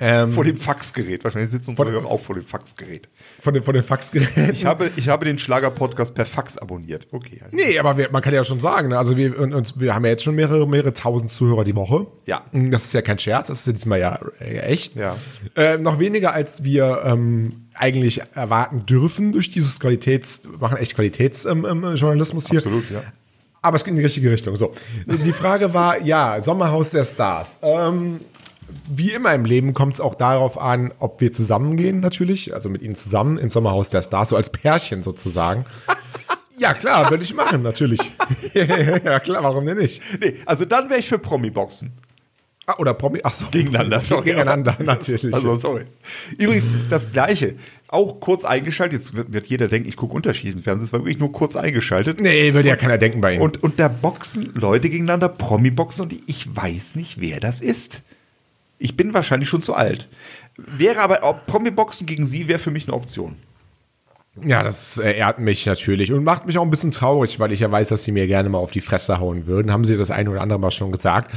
Ähm, 0.00 0.32
Vor 0.32 0.44
dem 0.44 0.56
Faxgerät. 0.56 1.22
Wahrscheinlich 1.22 1.50
sitzen 1.50 1.70
unsere 1.70 1.90
Hörer 1.90 2.06
auch 2.06 2.20
vor 2.20 2.34
dem 2.34 2.46
Faxgerät. 2.46 3.10
von 3.40 3.52
den, 3.52 3.62
von 3.62 3.74
den 3.74 3.82
Faxgeräten. 3.82 4.50
Ich 4.50 4.64
habe, 4.64 4.90
ich 4.96 5.08
habe 5.08 5.26
den 5.26 5.36
Schlager-Podcast 5.36 6.14
per 6.14 6.24
Fax 6.24 6.56
abonniert. 6.56 7.06
Okay. 7.12 7.40
Nee, 7.50 7.78
aber 7.78 7.98
wir, 7.98 8.10
man 8.10 8.22
kann 8.22 8.32
ja 8.32 8.42
schon 8.42 8.58
sagen, 8.58 8.88
ne? 8.88 8.98
also 8.98 9.18
wir, 9.18 9.38
uns, 9.38 9.78
wir 9.78 9.94
haben 9.94 10.04
ja 10.04 10.12
jetzt 10.12 10.24
schon 10.24 10.34
mehrere, 10.34 10.66
mehrere 10.66 10.94
tausend 10.94 11.30
Zuhörer 11.30 11.64
die 11.64 11.76
Woche. 11.76 12.06
Ja. 12.24 12.42
Das 12.52 12.86
ist 12.86 12.94
ja 12.94 13.02
kein 13.02 13.18
Scherz, 13.18 13.48
das 13.48 13.60
ist 13.60 13.66
ja 13.66 13.72
diesmal 13.74 14.00
ja 14.00 14.18
äh, 14.40 14.60
echt. 14.60 14.96
Ja. 14.96 15.16
Äh, 15.56 15.76
noch 15.76 15.98
weniger, 15.98 16.32
als 16.32 16.64
wir 16.64 17.02
ähm, 17.04 17.66
eigentlich 17.74 18.22
erwarten 18.34 18.86
dürfen 18.86 19.32
durch 19.32 19.50
dieses 19.50 19.78
Qualitäts, 19.78 20.42
machen 20.58 20.78
echt 20.78 20.94
Qualitätsjournalismus 20.94 22.50
ähm, 22.50 22.56
ähm, 22.56 22.62
hier. 22.62 22.66
Absolut, 22.66 22.90
ja. 22.90 23.02
Aber 23.60 23.76
es 23.76 23.84
geht 23.84 23.92
in 23.92 23.98
die 23.98 24.04
richtige 24.04 24.30
Richtung. 24.30 24.56
So. 24.56 24.72
Die 25.06 25.32
Frage 25.32 25.72
war, 25.72 26.00
ja, 26.00 26.40
Sommerhaus 26.40 26.90
der 26.90 27.04
Stars. 27.04 27.60
Ähm, 27.62 28.20
wie 28.88 29.12
immer 29.12 29.34
im 29.34 29.44
Leben 29.44 29.74
kommt 29.74 29.94
es 29.94 30.00
auch 30.00 30.14
darauf 30.14 30.60
an, 30.60 30.92
ob 30.98 31.20
wir 31.20 31.32
zusammengehen 31.32 32.00
natürlich, 32.00 32.54
also 32.54 32.68
mit 32.68 32.82
ihnen 32.82 32.94
zusammen 32.94 33.38
ins 33.38 33.54
Sommerhaus 33.54 33.90
der 33.90 34.02
Stars, 34.02 34.30
so 34.30 34.36
als 34.36 34.50
Pärchen 34.50 35.02
sozusagen. 35.02 35.64
ja, 36.58 36.74
klar, 36.74 37.10
würde 37.10 37.24
ich 37.24 37.34
machen, 37.34 37.62
natürlich. 37.62 38.00
ja, 38.54 39.20
klar, 39.20 39.42
warum 39.42 39.66
denn 39.66 39.78
nicht? 39.78 40.02
Nee, 40.20 40.34
also 40.46 40.64
dann 40.64 40.88
wäre 40.90 41.00
ich 41.00 41.08
für 41.08 41.18
Promi-Boxen. 41.18 41.92
Ah, 42.66 42.76
oder 42.78 42.94
Promi, 42.94 43.20
ach 43.24 43.32
so. 43.32 43.46
Gegeneinander. 43.46 44.00
Gegeneinander, 44.22 44.76
natürlich. 44.84 45.34
Also, 45.34 45.56
sorry. 45.56 45.84
Übrigens, 46.38 46.70
das 46.88 47.10
Gleiche. 47.10 47.56
Auch 47.88 48.20
kurz 48.20 48.44
eingeschaltet. 48.44 49.00
Jetzt 49.00 49.16
wird, 49.16 49.32
wird 49.32 49.46
jeder 49.48 49.66
denken, 49.66 49.88
ich 49.88 49.96
gucke 49.96 50.14
unterschiedlichen 50.14 50.62
Fernsehen. 50.62 50.86
Es 50.86 50.92
war 50.92 51.00
wirklich 51.00 51.18
nur 51.18 51.32
kurz 51.32 51.56
eingeschaltet. 51.56 52.20
nee, 52.20 52.54
würde 52.54 52.68
ja 52.68 52.76
keiner 52.76 52.98
denken 52.98 53.20
bei 53.20 53.32
ihnen. 53.32 53.42
Und, 53.42 53.62
und 53.64 53.80
da 53.80 53.88
boxen 53.88 54.52
Leute 54.54 54.90
gegeneinander, 54.90 55.28
Promi-Boxen, 55.28 56.02
und 56.02 56.14
ich 56.26 56.54
weiß 56.54 56.94
nicht, 56.94 57.20
wer 57.20 57.40
das 57.40 57.60
ist. 57.60 58.02
Ich 58.82 58.96
bin 58.96 59.14
wahrscheinlich 59.14 59.48
schon 59.48 59.62
zu 59.62 59.74
alt. 59.74 60.08
Wäre 60.56 60.98
aber, 61.02 61.22
Promi-Boxen 61.46 62.04
gegen 62.04 62.26
sie 62.26 62.48
wäre 62.48 62.58
für 62.58 62.72
mich 62.72 62.88
eine 62.88 62.96
Option. 62.96 63.36
Ja, 64.40 64.62
das 64.62 64.96
äh, 64.96 65.12
ehrt 65.12 65.40
mich 65.40 65.66
natürlich 65.66 66.10
und 66.10 66.24
macht 66.24 66.46
mich 66.46 66.56
auch 66.56 66.62
ein 66.62 66.70
bisschen 66.70 66.90
traurig, 66.90 67.38
weil 67.38 67.52
ich 67.52 67.60
ja 67.60 67.70
weiß, 67.70 67.88
dass 67.88 68.04
sie 68.04 68.12
mir 68.12 68.26
gerne 68.26 68.48
mal 68.48 68.56
auf 68.58 68.70
die 68.70 68.80
Fresse 68.80 69.20
hauen 69.20 69.46
würden. 69.46 69.70
Haben 69.70 69.84
sie 69.84 69.98
das 69.98 70.10
eine 70.10 70.30
oder 70.30 70.40
andere 70.40 70.58
Mal 70.58 70.70
schon 70.70 70.90
gesagt. 70.90 71.30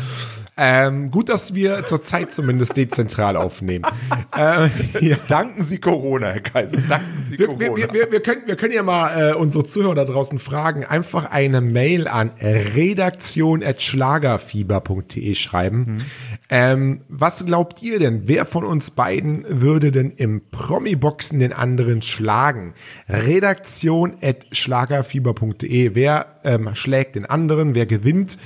Ähm, 0.57 1.11
gut, 1.11 1.27
dass 1.27 1.53
wir 1.53 1.85
zurzeit 1.85 2.31
zumindest 2.31 2.77
dezentral 2.77 3.35
aufnehmen. 3.35 3.83
ähm, 4.37 4.71
ja. 5.01 5.17
Danken 5.27 5.63
Sie 5.63 5.79
Corona, 5.79 6.27
Herr 6.27 6.39
Kaiser. 6.39 6.77
Danken 6.87 7.21
Sie 7.21 7.37
Wir, 7.37 7.47
Corona. 7.47 7.75
wir, 7.75 7.91
wir, 7.91 8.09
wir, 8.09 8.21
können, 8.21 8.43
wir 8.45 8.55
können 8.55 8.73
ja 8.73 8.83
mal 8.83 9.31
äh, 9.31 9.33
unsere 9.33 9.65
Zuhörer 9.65 9.95
da 9.95 10.05
draußen 10.05 10.39
fragen. 10.39 10.85
Einfach 10.85 11.29
eine 11.29 11.59
Mail 11.59 12.07
an 12.07 12.31
redaktion.schlagerfieber.de 12.39 15.35
schreiben. 15.35 16.05
Ähm, 16.49 17.01
was 17.09 17.45
glaubt 17.45 17.83
ihr 17.83 17.99
denn? 17.99 18.29
Wer 18.29 18.45
von 18.45 18.63
uns 18.63 18.91
beiden 18.91 19.45
würde 19.49 19.91
denn 19.91 20.11
im 20.11 20.41
Promi-Boxen 20.51 21.39
den 21.39 21.51
anderen 21.51 22.01
schlagen? 22.01 22.75
Redaktion.schlagerfieber.de. 23.09 25.95
Wer 25.95 26.25
ähm, 26.43 26.75
schlägt 26.75 27.15
den 27.15 27.25
anderen? 27.25 27.73
Wer 27.75 27.85
gewinnt? 27.85 28.37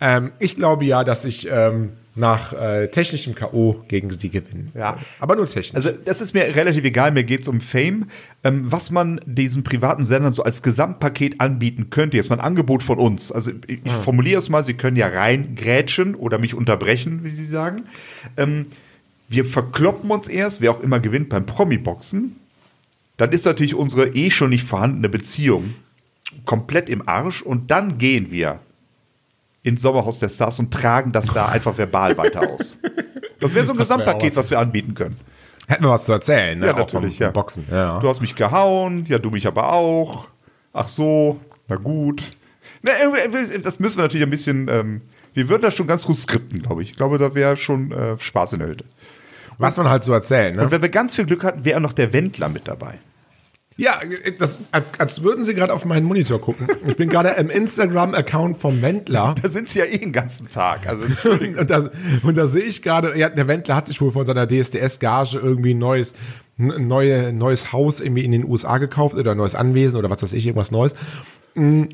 Ähm, 0.00 0.32
ich 0.38 0.56
glaube 0.56 0.84
ja, 0.84 1.04
dass 1.04 1.24
ich 1.24 1.48
ähm, 1.50 1.92
nach 2.14 2.52
äh, 2.52 2.88
technischem 2.88 3.34
K.O. 3.34 3.84
gegen 3.88 4.10
sie 4.10 4.28
gewinnen. 4.28 4.70
Ja. 4.74 4.98
Aber 5.18 5.34
nur 5.34 5.46
technisch. 5.46 5.74
Also, 5.74 5.90
das 6.04 6.20
ist 6.20 6.34
mir 6.34 6.42
relativ 6.54 6.84
egal. 6.84 7.10
Mir 7.10 7.24
geht 7.24 7.42
es 7.42 7.48
um 7.48 7.60
Fame. 7.60 8.08
Ähm, 8.44 8.70
was 8.70 8.90
man 8.90 9.20
diesen 9.24 9.64
privaten 9.64 10.04
Sendern 10.04 10.32
so 10.32 10.42
als 10.42 10.62
Gesamtpaket 10.62 11.40
anbieten 11.40 11.88
könnte. 11.88 12.18
Jetzt 12.18 12.28
mal 12.28 12.36
ein 12.36 12.44
Angebot 12.44 12.82
von 12.82 12.98
uns. 12.98 13.32
Also, 13.32 13.52
ich, 13.66 13.80
ich 13.84 13.92
formuliere 13.92 14.38
es 14.38 14.50
mal. 14.50 14.62
Sie 14.62 14.74
können 14.74 14.96
ja 14.96 15.08
rein 15.08 15.54
grätschen 15.54 16.14
oder 16.14 16.38
mich 16.38 16.54
unterbrechen, 16.54 17.24
wie 17.24 17.30
Sie 17.30 17.46
sagen. 17.46 17.84
Ähm, 18.36 18.66
wir 19.28 19.46
verkloppen 19.46 20.10
uns 20.10 20.28
erst, 20.28 20.60
wer 20.60 20.72
auch 20.72 20.80
immer 20.80 21.00
gewinnt 21.00 21.30
beim 21.30 21.46
Promi-Boxen. 21.46 22.36
Dann 23.16 23.32
ist 23.32 23.44
natürlich 23.44 23.74
unsere 23.74 24.08
eh 24.08 24.30
schon 24.30 24.50
nicht 24.50 24.64
vorhandene 24.64 25.08
Beziehung 25.08 25.74
komplett 26.44 26.88
im 26.88 27.06
Arsch. 27.08 27.42
Und 27.42 27.70
dann 27.70 27.98
gehen 27.98 28.30
wir 28.30 28.60
ins 29.62 29.82
Sommerhaus 29.82 30.18
der 30.18 30.28
Stars 30.28 30.58
und 30.58 30.72
tragen 30.72 31.12
das 31.12 31.26
da 31.32 31.46
einfach 31.46 31.76
verbal 31.76 32.16
weiter 32.16 32.48
aus. 32.50 32.78
Das 33.40 33.54
wäre 33.54 33.64
so 33.64 33.72
ein 33.72 33.78
Das 33.78 33.88
Gesamtpaket, 33.88 34.36
was 34.36 34.50
wir 34.50 34.58
anbieten 34.58 34.94
können. 34.94 35.18
Hätten 35.68 35.84
wir 35.84 35.90
was 35.90 36.04
zu 36.04 36.12
erzählen, 36.12 36.58
ne? 36.58 36.66
Ja, 36.66 36.72
natürlich, 36.72 36.90
vom, 36.90 37.02
vom 37.16 37.24
ja. 37.26 37.30
Boxen. 37.30 37.64
Ja. 37.70 37.98
Du 38.00 38.08
hast 38.08 38.20
mich 38.20 38.34
gehauen, 38.34 39.06
ja, 39.08 39.18
du 39.18 39.30
mich 39.30 39.46
aber 39.46 39.72
auch. 39.72 40.28
Ach 40.72 40.88
so, 40.88 41.40
na 41.68 41.76
gut. 41.76 42.22
Na, 42.82 42.92
äh, 42.92 43.60
das 43.60 43.78
müssen 43.78 43.98
wir 43.98 44.02
natürlich 44.02 44.26
ein 44.26 44.30
bisschen, 44.30 44.68
ähm, 44.68 45.02
wir 45.34 45.48
würden 45.48 45.62
das 45.62 45.74
schon 45.76 45.86
ganz 45.86 46.04
gut 46.04 46.16
skripten, 46.16 46.62
glaube 46.62 46.82
ich. 46.82 46.90
Ich 46.90 46.96
glaube, 46.96 47.18
da 47.18 47.34
wäre 47.34 47.56
schon 47.56 47.92
äh, 47.92 48.18
Spaß 48.18 48.54
in 48.54 48.58
der 48.58 48.68
Hütte. 48.68 48.84
Was 49.58 49.76
man 49.76 49.88
halt 49.88 50.02
so 50.02 50.12
erzählen, 50.12 50.54
ne? 50.56 50.62
Und 50.64 50.70
wenn 50.70 50.82
wir 50.82 50.88
ganz 50.88 51.14
viel 51.14 51.26
Glück 51.26 51.44
hatten, 51.44 51.64
wäre 51.64 51.80
noch 51.80 51.92
der 51.92 52.12
Wendler 52.12 52.48
mit 52.48 52.66
dabei. 52.68 52.94
Ja, 53.78 54.00
das, 54.38 54.60
als, 54.70 54.86
als 54.98 55.22
würden 55.22 55.44
Sie 55.46 55.54
gerade 55.54 55.72
auf 55.72 55.86
meinen 55.86 56.04
Monitor 56.04 56.40
gucken. 56.40 56.68
Ich 56.86 56.96
bin 56.96 57.08
gerade 57.08 57.30
im 57.30 57.48
Instagram-Account 57.48 58.58
vom 58.58 58.82
Wendler. 58.82 59.34
Da 59.42 59.48
sind 59.48 59.70
sie 59.70 59.78
ja 59.78 59.86
eh 59.86 59.96
den 59.96 60.12
ganzen 60.12 60.50
Tag. 60.50 60.86
Also, 60.86 61.04
Und 61.58 61.70
da, 61.70 61.88
und 62.22 62.36
da 62.36 62.46
sehe 62.46 62.64
ich 62.64 62.82
gerade, 62.82 63.16
ja, 63.18 63.30
der 63.30 63.48
Wendler 63.48 63.74
hat 63.74 63.88
sich 63.88 63.98
wohl 64.02 64.12
von 64.12 64.26
seiner 64.26 64.46
DSDS-Gage 64.46 65.38
irgendwie 65.38 65.72
ein 65.72 65.78
neues, 65.78 66.14
neue, 66.58 67.32
neues 67.32 67.72
Haus 67.72 68.00
irgendwie 68.00 68.24
in 68.26 68.32
den 68.32 68.44
USA 68.44 68.76
gekauft 68.76 69.16
oder 69.16 69.30
ein 69.30 69.38
neues 69.38 69.54
Anwesen 69.54 69.96
oder 69.96 70.10
was 70.10 70.22
weiß 70.22 70.34
ich, 70.34 70.44
irgendwas 70.46 70.70
Neues. 70.70 70.94
Mm, 71.54 71.84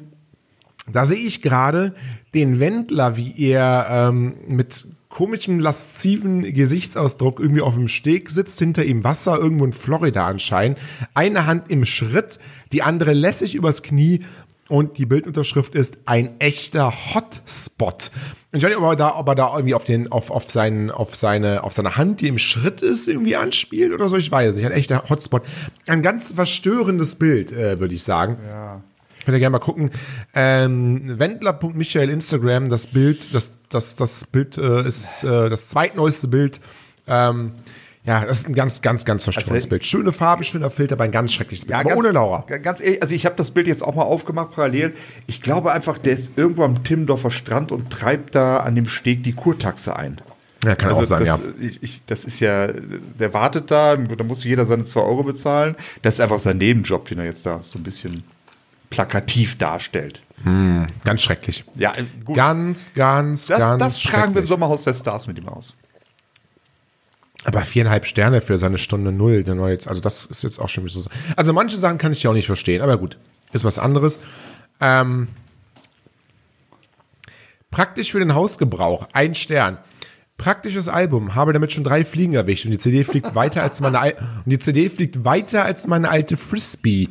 Da 0.91 1.05
sehe 1.05 1.25
ich 1.25 1.43
gerade 1.43 1.95
den 2.35 2.59
Wendler, 2.59 3.17
wie 3.17 3.35
er 3.41 3.87
ähm, 3.89 4.35
mit 4.49 4.85
komischem, 5.09 5.59
lasziven 5.59 6.43
Gesichtsausdruck 6.43 7.41
irgendwie 7.41 7.63
auf 7.63 7.75
dem 7.75 7.89
Steg 7.89 8.31
sitzt, 8.31 8.59
hinter 8.59 8.85
ihm 8.85 9.05
Wasser, 9.05 9.39
irgendwo 9.39 9.65
in 9.65 9.73
Florida 9.73 10.27
anscheinend. 10.27 10.79
Eine 11.15 11.47
Hand 11.47 11.71
im 11.71 11.85
Schritt, 11.85 12.39
die 12.73 12.83
andere 12.83 13.13
lässig 13.13 13.55
übers 13.55 13.83
Knie 13.83 14.21
und 14.69 14.99
die 14.99 15.07
Bildunterschrift 15.07 15.75
ist 15.75 15.97
ein 16.05 16.39
echter 16.41 16.93
Hotspot. 17.15 18.11
Ich 18.53 18.63
weiß 18.63 18.69
nicht, 18.69 18.79
ob 18.79 18.85
er 18.85 18.97
da, 18.97 19.17
ob 19.17 19.27
er 19.29 19.35
da 19.35 19.55
irgendwie 19.55 19.75
auf 19.75 19.85
den, 19.85 20.13
auf, 20.13 20.31
auf 20.31 20.51
seinen, 20.51 20.91
auf 20.91 21.17
seine, 21.17 21.65
auf 21.65 21.73
seine 21.73 21.97
Hand, 21.97 22.21
die 22.21 22.29
im 22.29 22.39
Schritt 22.39 22.83
ist, 22.83 23.09
irgendwie 23.09 23.37
anspielt 23.37 23.93
oder 23.93 24.09
so. 24.09 24.17
Ich 24.17 24.31
weiß 24.31 24.55
nicht. 24.55 24.67
Ein 24.67 24.73
echter 24.73 25.09
Hotspot. 25.09 25.43
Ein 25.87 26.03
ganz 26.03 26.31
verstörendes 26.33 27.15
Bild, 27.15 27.51
äh, 27.51 27.81
würde 27.81 27.95
ich 27.95 28.03
sagen. 28.03 28.39
ja. 28.47 28.83
Könnt 29.29 29.37
ihr 29.37 29.41
gerne 29.41 29.53
mal 29.53 29.59
gucken. 29.59 29.91
Ähm, 30.33 31.19
Wendler.michael 31.19 32.09
Instagram, 32.09 32.71
das 32.71 32.87
Bild, 32.87 33.35
das, 33.35 33.57
das, 33.69 33.95
das 33.95 34.25
Bild 34.25 34.57
äh, 34.57 34.89
ist 34.89 35.23
äh, 35.23 35.51
das 35.51 35.69
zweitneueste 35.69 36.29
Bild. 36.29 36.63
Ähm, 37.07 37.53
ja, 38.07 38.25
das 38.25 38.39
ist 38.39 38.49
ein 38.49 38.55
ganz, 38.55 38.81
ganz, 38.81 39.05
ganz 39.05 39.25
verstörendes 39.25 39.65
Also- 39.65 39.69
Bild. 39.69 39.85
Schöne 39.85 40.13
Farbe, 40.13 40.45
schöner 40.45 40.71
Filter, 40.71 40.95
aber 40.95 41.05
ein 41.05 41.13
ganz 41.13 41.35
schreckliches 41.35 41.67
Bild. 41.67 41.79
aber 41.79 41.91
ganz, 41.91 41.99
ohne 41.99 42.13
Laura. 42.13 42.47
Ganz 42.63 42.81
ehrlich, 42.81 43.03
also 43.03 43.15
ich 43.15 43.27
habe 43.27 43.37
das 43.37 43.51
Bild 43.51 43.67
jetzt 43.67 43.85
auch 43.85 43.95
mal 43.95 44.05
aufgemacht 44.05 44.53
parallel. 44.53 44.95
Ich 45.27 45.43
glaube 45.43 45.73
einfach, 45.73 45.99
der 45.99 46.15
ist 46.15 46.39
irgendwo 46.39 46.65
am 46.65 46.83
Timmendorfer 46.83 47.31
Strand 47.31 47.71
und 47.71 47.91
treibt 47.91 48.35
da 48.35 48.61
an 48.61 48.77
dem 48.77 48.89
Steg 48.89 49.25
die 49.25 49.35
Kurtaxe 49.35 49.95
ein. 49.95 50.23
Ja, 50.65 50.75
kann 50.75 50.93
auch 50.93 51.05
sein, 51.05 51.21
das, 51.21 51.39
ja. 51.41 51.45
ich, 51.61 51.83
ich, 51.83 52.05
das 52.07 52.25
ist 52.25 52.41
ja, 52.41 52.69
der 52.69 53.35
wartet 53.35 53.71
da, 53.71 53.95
da 53.95 54.25
muss 54.25 54.43
jeder 54.43 54.65
seine 54.65 54.85
2 54.85 55.01
Euro 55.03 55.23
bezahlen. 55.23 55.77
Das 56.01 56.15
ist 56.15 56.21
einfach 56.21 56.39
sein 56.39 56.57
Nebenjob, 56.57 57.07
den 57.09 57.19
er 57.19 57.27
jetzt 57.27 57.45
da 57.45 57.61
so 57.63 57.79
ein 57.79 57.83
bisschen 57.83 58.25
plakativ 58.91 59.59
darstellt. 59.59 60.23
Ganz 61.05 61.23
schrecklich. 61.23 61.65
Ja, 61.75 61.93
äh, 61.97 62.05
gut. 62.25 62.37
Ganz, 62.37 62.95
ganz, 62.95 63.47
das 63.47 63.59
ganz 63.59 63.83
das 63.83 64.03
tragen 64.03 64.35
wir 64.35 64.43
im. 64.43 64.47
Sommerhaus 64.47 64.85
der 64.85 64.95
Stars 64.95 65.27
mit 65.27 65.39
ihm 65.39 65.49
aus. 65.49 65.75
Aber 67.45 67.63
viereinhalb 67.63 68.07
Sterne 68.07 68.41
für 68.41 68.59
seine 68.59 68.79
Stunde 68.79 69.13
Null, 69.13 69.45
der 69.45 69.55
neue 69.55 69.73
jetzt, 69.73 69.89
also 69.89 70.01
das 70.01 70.27
ist 70.27 70.43
jetzt 70.43 70.59
auch 70.59 70.69
schon 70.69 70.85
wieder 70.85 70.99
so. 70.99 71.09
Also 71.37 71.53
manche 71.53 71.77
Sachen 71.77 71.99
kann 71.99 72.13
ich 72.13 72.23
ja 72.23 72.31
auch 72.31 72.35
nicht 72.35 72.47
verstehen, 72.47 72.83
aber 72.83 72.99
gut, 72.99 73.17
ist 73.53 73.65
was 73.65 73.79
anderes. 73.79 74.19
Ähm, 74.81 75.29
praktisch 77.71 78.13
für 78.13 78.19
den 78.19 78.35
Hausgebrauch, 78.35 79.09
ein 79.13 79.35
Stern. 79.35 79.79
Praktisches 80.37 80.89
Album, 80.89 81.35
habe 81.35 81.53
damit 81.53 81.73
schon 81.73 81.83
drei 81.83 82.05
Fliegen 82.05 82.35
erwischt 82.35 82.65
und 82.65 82.71
die 82.71 82.79
CD 82.79 83.03
fliegt 83.03 83.35
weiter 83.35 83.63
als 83.63 83.81
meine 83.81 83.99
Al 83.99 84.15
und 84.45 84.51
die 84.51 84.59
CD 84.61 84.89
fliegt 84.89 85.25
weiter 85.25 85.65
als 85.65 85.89
meine 85.89 86.11
alte 86.11 86.37
Frisbee. 86.37 87.09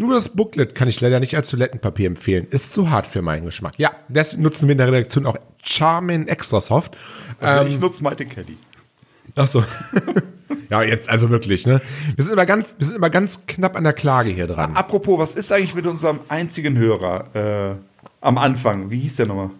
Nur 0.00 0.14
das 0.14 0.30
Booklet 0.30 0.74
kann 0.74 0.88
ich 0.88 0.98
leider 1.02 1.20
nicht 1.20 1.36
als 1.36 1.50
Toilettenpapier 1.50 2.06
empfehlen. 2.06 2.46
Ist 2.46 2.72
zu 2.72 2.88
hart 2.88 3.06
für 3.06 3.20
meinen 3.20 3.44
Geschmack. 3.44 3.74
Ja, 3.76 3.90
deswegen 4.08 4.42
nutzen 4.42 4.66
wir 4.66 4.72
in 4.72 4.78
der 4.78 4.86
Redaktion 4.86 5.26
auch 5.26 5.36
Charmin 5.62 6.26
Extra 6.26 6.62
Soft. 6.62 6.96
Also 7.38 7.66
ich 7.66 7.78
nutze 7.78 8.02
Malte 8.02 8.24
Kelly. 8.24 8.56
Ach 9.36 9.46
so. 9.46 9.62
ja, 10.70 10.82
jetzt 10.82 11.10
also 11.10 11.28
wirklich, 11.28 11.66
ne? 11.66 11.82
Wir 12.16 12.24
sind 12.24 12.32
immer 12.32 12.46
ganz, 12.46 12.74
wir 12.78 12.86
sind 12.86 12.96
immer 12.96 13.10
ganz 13.10 13.44
knapp 13.46 13.76
an 13.76 13.84
der 13.84 13.92
Klage 13.92 14.30
hier 14.30 14.46
dran. 14.46 14.74
Apropos, 14.74 15.18
was 15.18 15.34
ist 15.34 15.52
eigentlich 15.52 15.74
mit 15.74 15.86
unserem 15.86 16.20
einzigen 16.28 16.78
Hörer 16.78 17.74
äh, 17.74 17.74
am 18.22 18.38
Anfang? 18.38 18.90
Wie 18.90 19.00
hieß 19.00 19.16
der 19.16 19.26
nochmal? 19.26 19.50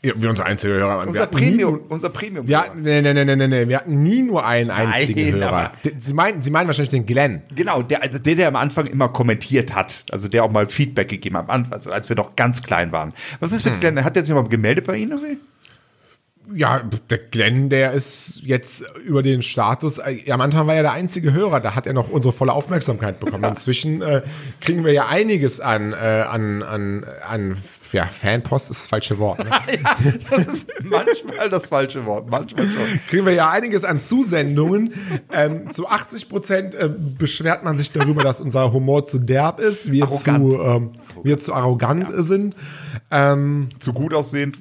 Ja, 0.00 0.12
wie 0.16 0.28
unser 0.28 0.46
einziger 0.46 0.74
Hörer. 0.74 1.06
Unser 1.08 1.26
Premium, 1.26 1.72
nur- 1.72 1.90
unser 1.90 2.10
Premium. 2.10 2.46
Wir 2.46 2.60
hatten, 2.60 2.82
nee, 2.82 3.02
nee, 3.02 3.12
nee, 3.12 3.24
nee, 3.34 3.48
nee. 3.48 3.66
Wir 3.68 3.78
hatten 3.78 4.00
nie 4.02 4.22
nur 4.22 4.46
einen 4.46 4.70
einzigen 4.70 5.30
Nein, 5.32 5.40
Hörer. 5.40 5.72
Sie 5.98 6.12
meinen, 6.14 6.40
Sie 6.40 6.50
meinen 6.52 6.68
wahrscheinlich 6.68 6.90
den 6.90 7.04
Glenn. 7.04 7.42
Genau, 7.52 7.82
der, 7.82 8.02
also 8.04 8.18
der, 8.20 8.36
der 8.36 8.46
am 8.48 8.54
Anfang 8.56 8.86
immer 8.86 9.08
kommentiert 9.08 9.74
hat, 9.74 10.04
also 10.12 10.28
der 10.28 10.44
auch 10.44 10.52
mal 10.52 10.68
Feedback 10.68 11.08
gegeben 11.08 11.36
hat, 11.36 11.50
also 11.72 11.90
als 11.90 12.08
wir 12.08 12.14
noch 12.14 12.36
ganz 12.36 12.62
klein 12.62 12.92
waren. 12.92 13.12
Was 13.40 13.50
ist 13.50 13.64
mit 13.64 13.74
Hm. 13.74 13.80
Glenn? 13.80 14.04
Hat 14.04 14.14
der 14.14 14.22
sich 14.22 14.32
mal 14.32 14.44
gemeldet 14.48 14.86
bei 14.86 14.96
Ihnen? 14.98 15.14
Oder? 15.18 15.26
Ja, 16.54 16.82
der 17.10 17.18
Glenn, 17.18 17.68
der 17.68 17.92
ist 17.92 18.40
jetzt 18.42 18.82
über 19.04 19.22
den 19.22 19.42
Status, 19.42 19.98
äh, 19.98 20.30
am 20.30 20.40
Anfang 20.40 20.66
war 20.66 20.74
er 20.74 20.82
der 20.82 20.92
einzige 20.92 21.32
Hörer, 21.32 21.60
da 21.60 21.74
hat 21.74 21.86
er 21.86 21.92
noch 21.92 22.08
unsere 22.08 22.32
volle 22.32 22.52
Aufmerksamkeit 22.52 23.20
bekommen. 23.20 23.44
Inzwischen 23.44 24.00
äh, 24.02 24.22
kriegen 24.60 24.84
wir 24.84 24.92
ja 24.92 25.08
einiges 25.08 25.60
an, 25.60 25.92
äh, 25.92 25.96
an, 25.96 26.62
an, 26.62 27.04
an 27.28 27.56
ja, 27.92 28.06
Fanpost 28.06 28.70
ist 28.70 28.82
das 28.82 28.88
falsche 28.88 29.18
Wort. 29.18 29.38
Ne? 29.40 29.46
ja, 29.50 29.96
das 30.30 30.46
ist 30.46 30.70
manchmal 30.82 31.50
das 31.50 31.66
falsche 31.66 32.04
Wort, 32.06 32.30
manchmal 32.30 32.66
schon. 32.66 33.00
Kriegen 33.08 33.26
wir 33.26 33.32
ja 33.32 33.50
einiges 33.50 33.84
an 33.84 34.00
Zusendungen. 34.00 34.94
Ähm, 35.32 35.70
zu 35.70 35.88
80 35.88 36.28
Prozent 36.28 36.74
äh, 36.74 36.88
beschwert 36.88 37.64
man 37.64 37.78
sich 37.78 37.92
darüber, 37.92 38.22
dass 38.22 38.40
unser 38.40 38.72
Humor 38.72 39.06
zu 39.06 39.18
derb 39.18 39.60
ist, 39.60 39.90
wir, 39.92 40.10
zu, 40.10 40.30
ähm, 40.30 40.92
wir 41.22 41.38
zu 41.38 41.54
arrogant 41.54 42.10
ja. 42.10 42.22
sind. 42.22 42.56
Ähm, 43.10 43.68
zu 43.78 43.92
gut 43.92 44.14
aussehend. 44.14 44.58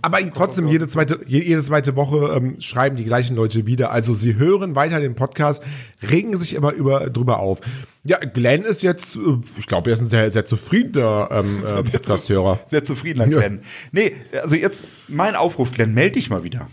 Aber 0.00 0.18
trotzdem, 0.32 0.68
jede 0.68 0.88
zweite, 0.88 1.20
jede 1.26 1.62
zweite 1.62 1.96
Woche 1.96 2.34
ähm, 2.34 2.60
schreiben 2.60 2.96
die 2.96 3.04
gleichen 3.04 3.36
Leute 3.36 3.66
wieder. 3.66 3.90
Also 3.90 4.14
sie 4.14 4.36
hören 4.36 4.74
weiter 4.74 5.00
den 5.00 5.14
Podcast, 5.14 5.62
regen 6.08 6.36
sich 6.36 6.54
immer 6.54 6.72
über, 6.72 7.10
drüber 7.10 7.38
auf. 7.38 7.60
Ja, 8.04 8.18
Glenn 8.18 8.62
ist 8.62 8.82
jetzt, 8.82 9.16
äh, 9.16 9.20
ich 9.58 9.66
glaube, 9.66 9.90
er 9.90 9.94
ist 9.94 10.00
ein 10.00 10.08
sehr, 10.08 10.30
sehr 10.30 10.44
zufriedener 10.44 11.28
ähm, 11.30 11.62
äh, 11.66 11.82
Podcast-Hörer. 11.82 12.60
Sehr 12.66 12.84
zufriedener 12.84 13.26
Glenn. 13.26 13.60
Ja. 13.62 13.68
Nee, 13.92 14.12
also 14.40 14.54
jetzt 14.54 14.84
mein 15.08 15.34
Aufruf, 15.34 15.72
Glenn, 15.72 15.94
melde 15.94 16.12
dich 16.12 16.30
mal 16.30 16.42
wieder. 16.42 16.68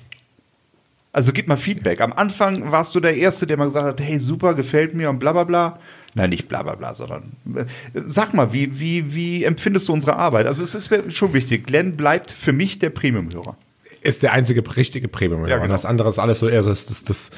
Also 1.12 1.34
gib 1.34 1.48
mal 1.48 1.58
Feedback. 1.58 2.02
Am 2.02 2.13
Anfang 2.13 2.72
warst 2.72 2.93
du 2.93 3.00
der 3.00 3.17
Erste, 3.17 3.48
der 3.48 3.58
mal 3.58 3.65
gesagt 3.65 3.86
hat, 3.86 4.02
hey, 4.02 4.19
super, 4.19 4.54
gefällt 4.54 4.93
mir 4.93 5.10
und 5.10 5.19
bla 5.19 5.34
bla 5.34 5.43
bla. 5.43 5.80
Nein, 6.15 6.32
nicht 6.32 6.48
bla 6.48 6.63
bla 6.63 6.76
bla, 6.76 6.95
sondern 6.95 7.32
äh, 7.56 7.65
sag 8.06 8.34
mal, 8.34 8.52
wie, 8.52 8.80
wie, 8.80 9.13
wie 9.13 9.43
empfindest 9.43 9.88
du 9.88 9.93
unsere 9.93 10.15
Arbeit? 10.15 10.48
Also 10.48 10.63
es 10.63 10.74
ist 10.74 10.89
schon 11.13 11.34
wichtig, 11.34 11.67
Glenn 11.67 11.95
bleibt 11.95 12.32
für 12.32 12.52
mich 12.52 12.80
der 12.80 12.89
Premium-Hörer. 12.89 13.56
Ist 14.02 14.24
der 14.24 14.34
einzige 14.34 14.63
richtige 14.76 15.08
Premium-Hörer. 15.08 15.50
Ja, 15.50 15.58
genau. 15.58 15.74
Das 15.74 15.86
andere 15.86 16.10
ist 16.10 16.19
alles 16.19 16.39
so 16.39 16.48
eher 16.48 16.63
so, 16.63 16.69
das, 16.69 16.86
das, 16.86 17.04
das. 17.04 17.32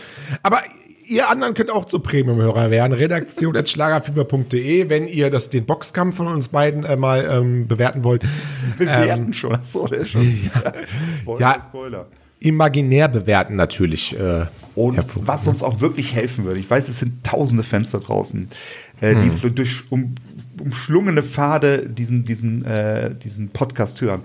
Aber 0.43 0.61
ihr 1.05 1.29
anderen 1.29 1.53
könnt 1.53 1.71
auch 1.71 1.85
zu 1.85 1.99
Premium-Hörer 1.99 2.71
werden. 2.71 2.93
Redaktion.schlagerfieber.de, 2.93 4.89
wenn 4.89 5.07
ihr 5.07 5.29
das, 5.29 5.49
den 5.49 5.65
Boxkampf 5.65 6.15
von 6.15 6.27
uns 6.27 6.49
beiden 6.49 6.83
äh, 6.83 6.95
mal 6.95 7.27
ähm, 7.29 7.67
bewerten 7.67 8.03
wollt. 8.03 8.23
Bewerten 8.77 9.25
ähm, 9.27 9.33
schon, 9.33 9.53
achso, 9.53 9.87
der 9.87 10.05
schon. 10.05 10.21
Ja. 10.53 10.73
Spoiler, 11.17 11.39
ja, 11.39 11.61
Spoiler. 11.61 12.07
Imaginär 12.39 13.07
bewerten 13.07 13.55
natürlich. 13.55 14.17
Äh, 14.17 14.45
und 14.75 15.03
was 15.27 15.47
uns 15.47 15.63
auch 15.63 15.81
wirklich 15.81 16.15
helfen 16.15 16.45
würde, 16.45 16.59
ich 16.59 16.69
weiß, 16.69 16.87
es 16.87 16.99
sind 16.99 17.23
tausende 17.23 17.63
Fans 17.63 17.91
da 17.91 17.99
draußen, 17.99 18.49
äh, 19.01 19.15
hm. 19.15 19.39
die 19.41 19.49
durch 19.51 19.83
um, 19.89 20.15
umschlungene 20.59 21.23
Pfade 21.23 21.89
diesen, 21.89 22.23
diesen, 22.23 22.63
äh, 22.65 23.13
diesen 23.15 23.49
Podcast 23.49 24.01
hören. 24.01 24.21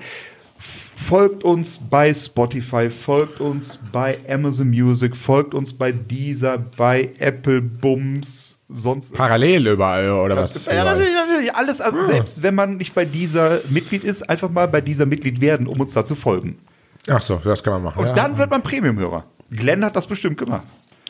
Folgt 0.59 1.44
uns 1.44 1.78
bei 1.78 2.12
Spotify, 2.14 2.88
folgt 2.88 3.40
uns 3.40 3.78
bei 3.92 4.18
Amazon 4.28 4.68
Music, 4.68 5.14
folgt 5.14 5.54
uns 5.54 5.72
bei 5.72 5.92
Deezer, 5.92 6.59
bei 6.59 7.11
Apple 7.18 7.61
Bums, 7.61 8.59
sonst. 8.68 9.14
Parallel 9.14 9.66
überall, 9.66 10.11
oder 10.11 10.37
was? 10.37 10.64
Ja, 10.64 10.85
natürlich, 10.85 11.14
natürlich. 11.14 11.54
Alles, 11.54 11.80
ah. 11.82 11.92
selbst 12.04 12.42
wenn 12.42 12.54
man 12.54 12.76
nicht 12.76 12.94
bei 12.94 13.04
dieser 13.04 13.61
Mitglied 13.68 14.02
ist, 14.02 14.28
einfach 14.28 14.48
mal 14.48 14.66
bei 14.66 14.80
dieser 14.80 15.04
Mitglied 15.04 15.42
werden, 15.42 15.66
um 15.66 15.78
uns 15.78 15.92
da 15.92 16.04
zu 16.04 16.14
folgen. 16.14 16.59
Ach 17.06 17.22
so, 17.22 17.37
das 17.44 17.62
kann 17.62 17.74
man 17.74 17.82
machen. 17.82 18.00
Und 18.00 18.06
ja. 18.06 18.14
dann 18.14 18.38
wird 18.38 18.50
man 18.50 18.62
Premium-Hörer. 18.62 19.24
Glenn 19.56 19.84
hat 19.84 19.96
das 19.96 20.06
bestimmt 20.06 20.38
gemacht. 20.38 20.66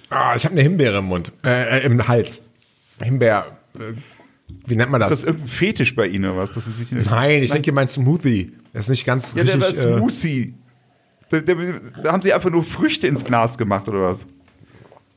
Ah, 0.09 0.35
ich 0.37 0.45
habe 0.45 0.53
eine 0.53 0.63
Himbeere 0.63 0.99
im 0.99 1.07
Mund, 1.07 1.33
äh, 1.45 1.85
im 1.85 2.07
Hals. 2.07 2.43
Himbeer. 3.03 3.47
Äh, 3.79 3.95
wie 4.67 4.77
nennt 4.77 4.91
man 4.91 5.01
das? 5.01 5.11
Ist 5.11 5.23
das 5.23 5.27
irgendein 5.27 5.49
Fetisch 5.49 5.95
bei 5.95 6.07
Ihnen 6.07 6.27
oder 6.27 6.39
was? 6.39 6.53
Das 6.53 6.67
ist 6.67 6.93
nicht 6.93 7.11
Nein, 7.11 7.43
ich 7.43 7.51
denke, 7.51 7.73
mein 7.73 7.89
Smoothie. 7.89 8.53
Das 8.73 8.87
ist 8.87 8.91
nicht 8.91 9.05
ganz 9.05 9.35
ja, 9.35 9.43
richtig. 9.43 9.61
Ja, 9.61 9.71
der 9.71 9.91
war 9.91 9.99
Smoothie. 9.99 10.55
Da, 11.29 11.41
da, 11.41 11.55
da, 12.03 12.13
haben 12.13 12.23
sie 12.23 12.33
einfach 12.33 12.51
nur 12.51 12.63
Früchte 12.63 13.09
ins 13.09 13.25
Glas 13.25 13.59
gemacht 13.59 13.89
oder 13.89 14.03
was? 14.03 14.27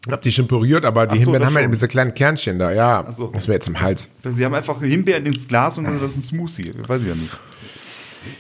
Ich 0.08 0.12
hab 0.12 0.22
die 0.22 0.32
schon 0.32 0.48
püriert, 0.48 0.86
aber 0.86 1.06
die 1.06 1.20
so, 1.20 1.26
Himbeeren 1.26 1.46
haben 1.46 1.62
ja 1.62 1.68
diese 1.68 1.88
kleinen 1.88 2.14
Kernchen 2.14 2.58
da. 2.58 2.72
Ja, 2.72 3.12
so. 3.12 3.28
das 3.28 3.48
wäre 3.48 3.56
jetzt 3.56 3.68
im 3.68 3.80
Hals. 3.80 4.10
Sie 4.24 4.44
haben 4.44 4.56
einfach 4.56 4.82
Himbeeren 4.82 5.26
ins 5.26 5.48
Glas 5.48 5.78
und 5.78 5.84
das 5.84 6.02
ist 6.02 6.18
ein 6.18 6.24
Smoothie. 6.24 6.72
Weiß 6.88 7.02
ich 7.02 7.08
ja 7.08 7.16
nicht. 7.16 7.38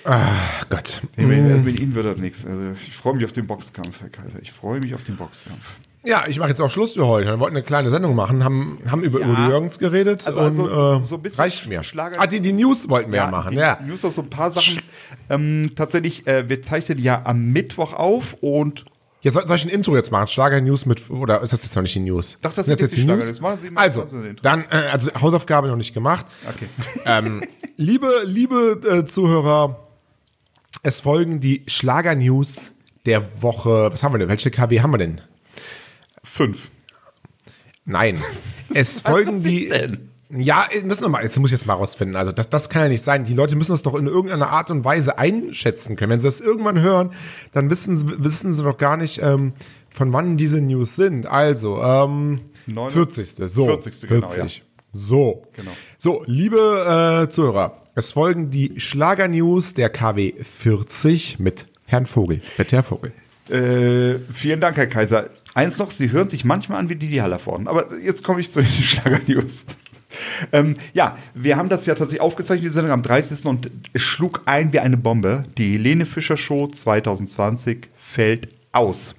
Ach 0.04 0.70
Gott. 0.70 1.02
Nee, 1.16 1.26
mit, 1.26 1.66
mit 1.66 1.80
Ihnen 1.80 1.96
wird 1.96 2.06
das 2.06 2.18
nichts. 2.18 2.46
Also 2.46 2.72
ich 2.74 2.96
freue 2.96 3.16
mich 3.16 3.26
auf 3.26 3.32
den 3.32 3.48
Boxkampf, 3.48 4.02
Herr 4.02 4.10
Kaiser. 4.10 4.40
Ich 4.42 4.52
freue 4.52 4.80
mich 4.80 4.94
auf 4.96 5.04
den 5.04 5.16
Boxkampf. 5.16 5.76
Ja, 6.04 6.26
ich 6.28 6.40
mache 6.40 6.50
jetzt 6.50 6.62
auch 6.62 6.72
Schluss 6.72 6.94
für 6.94 7.06
heute. 7.06 7.28
Wir 7.28 7.40
wollten 7.40 7.58
eine 7.58 7.64
kleine 7.64 7.90
Sendung 7.90 8.16
machen, 8.16 8.44
haben, 8.44 8.80
haben 8.90 9.04
über 9.04 9.20
ja. 9.20 9.28
Udo 9.28 9.50
Jürgens 9.50 9.80
geredet 9.80 10.26
also, 10.26 10.40
also 10.40 10.64
und 10.64 11.02
äh, 11.02 11.06
so 11.06 11.16
ein 11.16 11.22
bisschen 11.22 11.42
reicht 11.42 11.68
mir. 11.68 11.84
Schlager 11.84 12.22
ah, 12.22 12.26
die, 12.26 12.40
die 12.40 12.54
News 12.54 12.88
wollten 12.88 13.12
wir 13.12 13.18
ja, 13.18 13.28
machen. 13.30 13.52
Die 13.52 13.58
ja. 13.58 13.80
News 13.86 14.06
auch 14.06 14.12
so 14.12 14.22
ein 14.22 14.30
paar 14.30 14.50
Sachen. 14.50 14.82
Ähm, 15.30 15.72
tatsächlich, 15.76 16.26
äh, 16.26 16.48
wir 16.48 16.62
zeichnen 16.62 17.00
ja 17.00 17.24
am 17.26 17.52
Mittwoch 17.52 17.94
auf 17.94 18.38
und 18.40 18.86
ja, 19.22 19.32
soll, 19.32 19.46
soll 19.48 19.58
ich 19.58 19.66
ein 19.66 19.70
Intro 19.70 19.96
jetzt 19.96 20.12
machen? 20.12 20.28
Schlager-News 20.28 20.86
mit, 20.86 21.10
oder 21.10 21.42
ist 21.42 21.52
das 21.52 21.64
jetzt 21.64 21.76
noch 21.76 21.84
nicht 21.84 21.96
die 21.96 22.00
News? 22.00 22.38
Doch, 22.42 22.54
das 22.54 22.68
ist 22.68 22.80
jetzt, 22.80 22.96
die, 22.96 23.02
die 23.02 23.08
News. 23.08 23.28
Jetzt 23.28 23.62
Sie 23.62 23.70
mal, 23.70 23.82
also, 23.82 24.06
dann, 24.42 24.64
äh, 24.70 24.90
also 24.92 25.12
Hausaufgabe 25.20 25.68
noch 25.68 25.76
nicht 25.76 25.94
gemacht. 25.94 26.26
Okay. 26.48 26.68
Ähm, 27.06 27.44
liebe, 27.76 28.24
liebe 28.26 28.82
äh, 28.88 29.06
Zuhörer, 29.06 29.88
es 30.84 31.02
folgen 31.02 31.40
die 31.40 31.64
Schlager-News 31.68 32.72
der 33.06 33.42
Woche. 33.42 33.92
Was 33.92 34.04
haben 34.04 34.14
wir 34.14 34.20
denn? 34.20 34.30
Welche 34.30 34.52
KW 34.52 34.82
haben 34.82 34.92
wir 34.92 34.98
denn? 34.98 35.22
Fünf. 36.24 36.70
Nein. 37.86 38.22
Es 38.74 39.00
folgen 39.02 39.44
die. 39.44 39.70
Denn? 39.70 40.09
Ja, 40.32 40.68
müssen 40.84 41.02
wir 41.02 41.10
mal, 41.10 41.24
jetzt 41.24 41.40
muss 41.40 41.50
ich 41.50 41.58
jetzt 41.58 41.66
mal 41.66 41.74
rausfinden. 41.74 42.16
Also, 42.16 42.32
das, 42.32 42.50
das 42.50 42.70
kann 42.70 42.84
ja 42.84 42.90
nicht 42.90 43.04
sein. 43.04 43.26
Die 43.26 43.34
Leute 43.34 43.56
müssen 43.56 43.72
das 43.72 43.82
doch 43.82 43.96
in 43.96 44.06
irgendeiner 44.06 44.50
Art 44.50 44.70
und 44.70 44.86
Weise 44.86 45.18
einschätzen 45.18 45.96
können. 45.96 46.12
Wenn 46.12 46.20
sie 46.20 46.28
das 46.28 46.40
irgendwann 46.40 46.80
hören, 46.80 47.14
dann 47.52 47.70
wissen, 47.72 48.24
wissen 48.24 48.54
sie 48.54 48.64
doch 48.64 48.78
gar 48.78 48.96
nicht, 48.96 49.20
ähm, 49.24 49.54
von 49.90 50.14
wann 50.14 50.38
diese 50.38 50.62
News 50.62 50.96
sind. 50.96 51.26
Also, 51.26 51.82
ähm, 51.82 52.42
40. 52.74 53.50
So. 53.50 53.66
40. 53.66 54.08
40. 54.08 54.08
Genau, 54.08 54.34
ja. 54.34 54.48
So. 54.92 55.48
Genau. 55.56 55.72
So, 55.98 56.24
liebe 56.28 57.26
äh, 57.28 57.32
Zuhörer, 57.32 57.82
es 57.96 58.12
folgen 58.12 58.52
die 58.52 58.80
Schlager-News 58.80 59.74
der 59.74 59.90
KW 59.90 60.34
40 60.44 61.40
mit 61.40 61.66
Herrn 61.86 62.06
Vogel, 62.06 62.42
mit 62.58 62.72
Herr 62.72 62.84
Vogel. 62.84 63.12
Äh, 63.50 64.20
vielen 64.32 64.62
Dank, 64.62 64.78
Herr 64.78 64.88
Kaiser. 64.88 65.32
Eins 65.56 65.80
noch, 65.80 65.90
Sie 65.90 66.12
hören 66.12 66.30
sich 66.30 66.46
manchmal 66.46 66.80
an 66.80 66.90
wie 66.90 66.96
Didi 66.96 67.18
Hallervorden. 67.18 67.68
Aber 67.68 67.98
jetzt 68.00 68.24
komme 68.24 68.42
ich 68.42 68.52
zu 68.52 68.62
den 68.62 68.70
Schlager-News. 68.72 69.66
ähm, 70.52 70.76
ja, 70.94 71.18
wir 71.34 71.58
haben 71.58 71.70
das 71.70 71.86
ja 71.86 71.96
tatsächlich 71.96 72.22
aufgezeichnet, 72.22 72.66
die 72.66 72.74
Sendung 72.74 72.92
am 72.92 73.04
30. 73.04 73.46
und 73.46 73.70
es 73.94 74.02
schlug 74.02 74.42
ein 74.46 74.74
wie 74.74 74.80
eine 74.80 74.98
Bombe. 74.98 75.46
Die 75.58 75.74
Helene 75.74 76.06
Fischer 76.06 76.38
Show 76.38 76.68
2020 76.68 77.88
fällt 77.98 78.50
aus. 78.72 79.16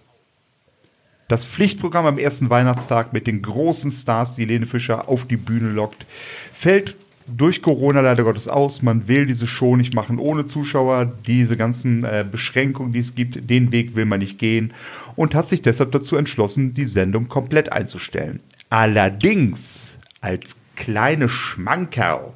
Das 1.29 1.45
Pflichtprogramm 1.45 2.07
am 2.07 2.19
ersten 2.19 2.51
Weihnachtstag 2.51 3.13
mit 3.13 3.29
den 3.29 3.41
großen 3.41 3.93
Stars, 3.93 4.35
die 4.35 4.43
Helene 4.43 4.67
Fischer 4.67 5.09
auf 5.09 5.27
die 5.27 5.37
Bühne 5.37 5.69
lockt, 5.69 6.05
fällt 6.53 6.97
durch 7.29 7.63
Corona 7.63 8.01
leider 8.01 8.25
Gottes 8.25 8.49
aus. 8.49 8.83
Man 8.83 9.07
will 9.07 9.27
diese 9.27 9.47
Show 9.47 9.77
nicht 9.77 9.95
machen 9.95 10.19
ohne 10.19 10.47
Zuschauer. 10.47 11.13
Diese 11.27 11.57
ganzen 11.57 12.03
äh, 12.03 12.25
Beschränkungen, 12.29 12.93
die 12.93 12.99
es 12.99 13.15
gibt, 13.15 13.49
den 13.49 13.71
Weg 13.71 13.95
will 13.95 14.07
man 14.07 14.19
nicht 14.19 14.41
gehen 14.41 14.73
und 15.15 15.37
hat 15.37 15.47
sich 15.47 15.63
deshalb 15.63 15.93
dazu 15.93 16.17
entschlossen, 16.17 16.75
die 16.75 16.85
Sendung 16.85 17.29
komplett 17.29 17.71
einzustellen. 17.71 18.41
Allerdings 18.69 19.99
als 20.21 20.57
kleine 20.81 21.29
Schmankerl 21.29 22.33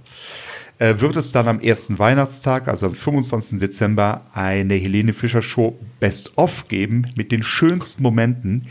äh, 0.78 0.94
wird 0.98 1.16
es 1.16 1.32
dann 1.32 1.48
am 1.48 1.60
ersten 1.60 1.98
Weihnachtstag, 1.98 2.68
also 2.68 2.86
am 2.86 2.94
25. 2.94 3.58
Dezember, 3.58 4.26
eine 4.32 4.74
Helene 4.74 5.12
Fischer 5.12 5.42
Show 5.42 5.78
Best 5.98 6.36
of 6.36 6.68
geben 6.68 7.12
mit 7.16 7.32
den 7.32 7.42
schönsten 7.42 8.02
Momenten, 8.02 8.68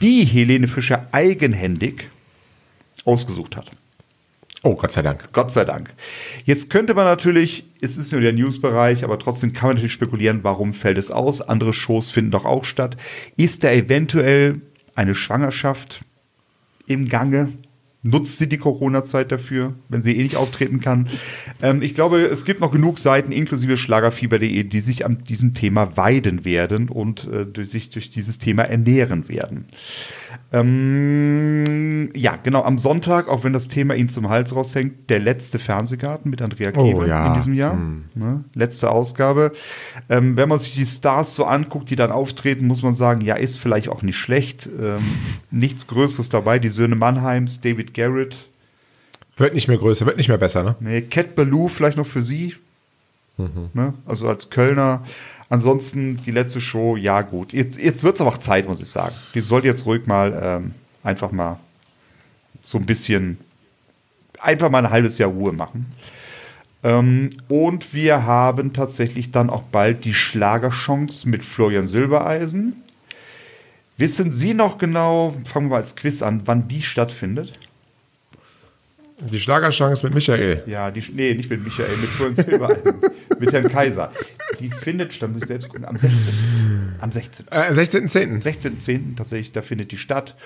die 0.00 0.24
Helene 0.24 0.68
Fischer 0.68 1.08
eigenhändig 1.12 2.10
ausgesucht 3.04 3.56
hat. 3.56 3.72
Oh, 4.62 4.74
Gott 4.76 4.92
sei 4.92 5.02
Dank. 5.02 5.30
Gott 5.32 5.52
sei 5.52 5.64
Dank. 5.64 5.92
Jetzt 6.44 6.70
könnte 6.70 6.94
man 6.94 7.04
natürlich, 7.04 7.64
es 7.82 7.98
ist 7.98 8.12
nur 8.12 8.22
der 8.22 8.32
Newsbereich, 8.32 9.04
aber 9.04 9.18
trotzdem 9.18 9.52
kann 9.52 9.68
man 9.68 9.76
natürlich 9.76 9.92
spekulieren, 9.92 10.40
warum 10.42 10.72
fällt 10.72 10.96
es 10.96 11.10
aus? 11.10 11.42
Andere 11.42 11.74
Shows 11.74 12.10
finden 12.10 12.30
doch 12.30 12.46
auch 12.46 12.64
statt. 12.64 12.96
Ist 13.36 13.62
da 13.62 13.70
eventuell 13.70 14.62
eine 14.94 15.14
Schwangerschaft 15.14 16.00
im 16.86 17.08
Gange? 17.08 17.52
Nutzt 18.06 18.36
sie 18.36 18.50
die 18.50 18.58
Corona-Zeit 18.58 19.32
dafür, 19.32 19.72
wenn 19.88 20.02
sie 20.02 20.14
eh 20.18 20.22
nicht 20.22 20.36
auftreten 20.36 20.80
kann? 20.80 21.08
Ähm, 21.62 21.80
ich 21.80 21.94
glaube, 21.94 22.18
es 22.18 22.44
gibt 22.44 22.60
noch 22.60 22.70
genug 22.70 22.98
Seiten, 22.98 23.32
inklusive 23.32 23.78
schlagerfieber.de, 23.78 24.62
die 24.62 24.80
sich 24.80 25.06
an 25.06 25.24
diesem 25.24 25.54
Thema 25.54 25.96
weiden 25.96 26.44
werden 26.44 26.90
und 26.90 27.26
äh, 27.26 27.64
sich 27.64 27.88
durch 27.88 28.10
dieses 28.10 28.38
Thema 28.38 28.64
ernähren 28.64 29.30
werden. 29.30 29.68
Ähm, 30.52 32.10
ja, 32.14 32.36
genau, 32.36 32.62
am 32.62 32.78
Sonntag, 32.78 33.28
auch 33.28 33.44
wenn 33.44 33.52
das 33.52 33.68
Thema 33.68 33.94
ihn 33.94 34.08
zum 34.08 34.28
Hals 34.28 34.54
raushängt, 34.54 35.10
der 35.10 35.18
letzte 35.18 35.58
Fernsehgarten 35.58 36.30
mit 36.30 36.40
Andrea 36.42 36.70
Keber 36.70 37.00
oh, 37.00 37.04
ja. 37.04 37.28
in 37.28 37.34
diesem 37.34 37.54
Jahr. 37.54 37.72
Hm. 37.72 38.04
Ne? 38.14 38.44
Letzte 38.54 38.90
Ausgabe. 38.90 39.52
Ähm, 40.08 40.36
wenn 40.36 40.48
man 40.48 40.58
sich 40.58 40.74
die 40.74 40.86
Stars 40.86 41.34
so 41.34 41.44
anguckt, 41.44 41.90
die 41.90 41.96
dann 41.96 42.12
auftreten, 42.12 42.66
muss 42.66 42.82
man 42.82 42.94
sagen, 42.94 43.20
ja, 43.20 43.34
ist 43.34 43.58
vielleicht 43.58 43.88
auch 43.88 44.02
nicht 44.02 44.16
schlecht. 44.16 44.66
Ähm, 44.66 45.00
nichts 45.50 45.86
Größeres 45.86 46.28
dabei. 46.28 46.58
Die 46.58 46.68
Söhne 46.68 46.96
Mannheims, 46.96 47.60
David 47.60 47.94
Garrett. 47.94 48.36
Wird 49.36 49.54
nicht 49.54 49.68
mehr 49.68 49.78
größer, 49.78 50.06
wird 50.06 50.16
nicht 50.16 50.28
mehr 50.28 50.38
besser, 50.38 50.62
ne? 50.62 50.76
Nee, 50.78 51.02
Cat 51.02 51.34
Ballou 51.34 51.68
vielleicht 51.68 51.96
noch 51.96 52.06
für 52.06 52.22
sie. 52.22 52.54
Mhm. 53.36 53.70
Ne? 53.72 53.94
Also 54.06 54.28
als 54.28 54.50
Kölner. 54.50 55.02
Ansonsten 55.48 56.18
die 56.24 56.30
letzte 56.30 56.60
Show, 56.60 56.96
ja 56.96 57.22
gut. 57.22 57.52
Jetzt, 57.52 57.78
jetzt 57.78 58.02
wird 58.02 58.14
es 58.14 58.20
aber 58.20 58.30
auch 58.30 58.38
Zeit, 58.38 58.66
muss 58.68 58.80
ich 58.80 58.88
sagen. 58.88 59.14
Die 59.34 59.40
sollte 59.40 59.66
jetzt 59.66 59.86
ruhig 59.86 60.06
mal 60.06 60.38
ähm, 60.42 60.74
einfach 61.02 61.32
mal 61.32 61.58
so 62.62 62.78
ein 62.78 62.86
bisschen, 62.86 63.38
einfach 64.40 64.70
mal 64.70 64.84
ein 64.84 64.90
halbes 64.90 65.18
Jahr 65.18 65.30
Ruhe 65.30 65.52
machen. 65.52 65.86
Ähm, 66.82 67.30
und 67.48 67.94
wir 67.94 68.24
haben 68.24 68.72
tatsächlich 68.72 69.30
dann 69.30 69.50
auch 69.50 69.62
bald 69.62 70.04
die 70.04 70.14
Schlagerchance 70.14 71.28
mit 71.28 71.42
Florian 71.42 71.86
Silbereisen. 71.86 72.82
Wissen 73.96 74.32
Sie 74.32 74.54
noch 74.54 74.78
genau, 74.78 75.34
fangen 75.44 75.70
wir 75.70 75.76
als 75.76 75.94
Quiz 75.94 76.22
an, 76.22 76.42
wann 76.46 76.68
die 76.68 76.82
stattfindet? 76.82 77.52
Die 79.20 79.38
Schlagerchance 79.38 80.04
mit 80.04 80.14
Michael. 80.14 80.64
Ja, 80.66 80.90
die, 80.90 81.02
nee, 81.12 81.34
nicht 81.34 81.48
mit 81.48 81.62
Michael, 81.62 81.96
mit 81.96 82.10
Florian 82.10 82.34
Silbereisen. 82.34 82.94
mit 83.38 83.52
Herrn 83.52 83.68
Kaiser. 83.68 84.12
Die 84.64 84.70
findet 84.70 85.12
statt, 85.12 85.30
muss 85.30 85.42
ich 85.42 85.48
selbst 85.48 85.68
gucken, 85.68 85.84
am 85.84 85.96
16. 85.96 86.32
Am 86.98 87.12
16. 87.12 87.48
Äh, 87.50 87.72
16.10. 87.72 88.42
16.10. 88.42 89.16
tatsächlich, 89.16 89.52
da 89.52 89.60
findet 89.60 89.92
die 89.92 89.98
statt. 89.98 90.36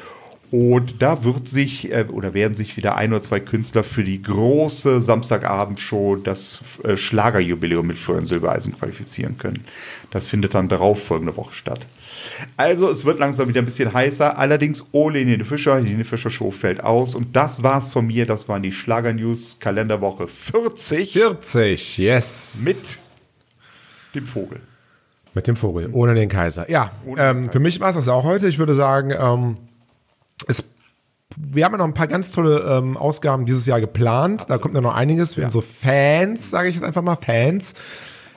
Und 0.50 1.02
da 1.02 1.22
wird 1.22 1.46
sich 1.46 1.92
äh, 1.92 2.06
oder 2.10 2.34
werden 2.34 2.54
sich 2.54 2.76
wieder 2.76 2.96
ein 2.96 3.12
oder 3.12 3.22
zwei 3.22 3.38
Künstler 3.38 3.84
für 3.84 4.02
die 4.02 4.20
große 4.20 5.00
Samstagabendshow 5.00 6.16
das 6.16 6.62
äh, 6.82 6.96
Schlagerjubiläum 6.96 7.86
mit 7.86 7.96
Florian 7.96 8.24
Silbereisen 8.24 8.76
qualifizieren 8.76 9.38
können. 9.38 9.62
Das 10.10 10.26
findet 10.26 10.54
dann 10.54 10.68
darauf 10.68 11.04
folgende 11.04 11.36
Woche 11.36 11.54
statt. 11.54 11.86
Also 12.56 12.90
es 12.90 13.04
wird 13.04 13.20
langsam 13.20 13.48
wieder 13.48 13.62
ein 13.62 13.66
bisschen 13.66 13.92
heißer. 13.92 14.36
Allerdings 14.36 14.84
ohne 14.90 15.18
Helene 15.18 15.44
Fischer. 15.44 15.76
Helene 15.76 16.04
Fischer 16.04 16.30
Show 16.30 16.50
fällt 16.50 16.82
aus. 16.82 17.14
Und 17.14 17.36
das 17.36 17.62
war's 17.62 17.92
von 17.92 18.06
mir. 18.06 18.26
Das 18.26 18.48
waren 18.48 18.64
die 18.64 18.72
Schlager 18.72 19.12
News 19.12 19.58
Kalenderwoche 19.60 20.26
40. 20.26 21.12
40, 21.12 21.98
yes. 21.98 22.62
Mit 22.64 22.98
dem 24.14 24.24
Vogel. 24.24 24.60
Mit 25.34 25.46
dem 25.46 25.56
Vogel, 25.56 25.90
ohne 25.92 26.14
den 26.14 26.28
Kaiser. 26.28 26.70
Ja, 26.70 26.90
ähm, 27.16 27.50
für 27.50 27.60
mich 27.60 27.80
war 27.80 27.90
es 27.90 27.96
das 27.96 28.08
auch 28.08 28.24
heute. 28.24 28.48
Ich 28.48 28.58
würde 28.58 28.74
sagen, 28.74 29.12
ähm, 29.16 29.56
es, 30.46 30.64
wir 31.36 31.64
haben 31.64 31.72
ja 31.72 31.78
noch 31.78 31.84
ein 31.84 31.94
paar 31.94 32.06
ganz 32.06 32.30
tolle 32.30 32.60
ähm, 32.60 32.96
Ausgaben 32.96 33.44
dieses 33.44 33.66
Jahr 33.66 33.80
geplant. 33.80 34.40
Absolut. 34.42 34.50
Da 34.50 34.62
kommt 34.62 34.74
ja 34.74 34.80
noch 34.80 34.94
einiges 34.94 35.34
für 35.34 35.42
ja. 35.42 35.46
unsere 35.46 35.62
Fans, 35.62 36.50
sage 36.50 36.68
ich 36.68 36.76
jetzt 36.76 36.84
einfach 36.84 37.02
mal, 37.02 37.16
Fans. 37.16 37.74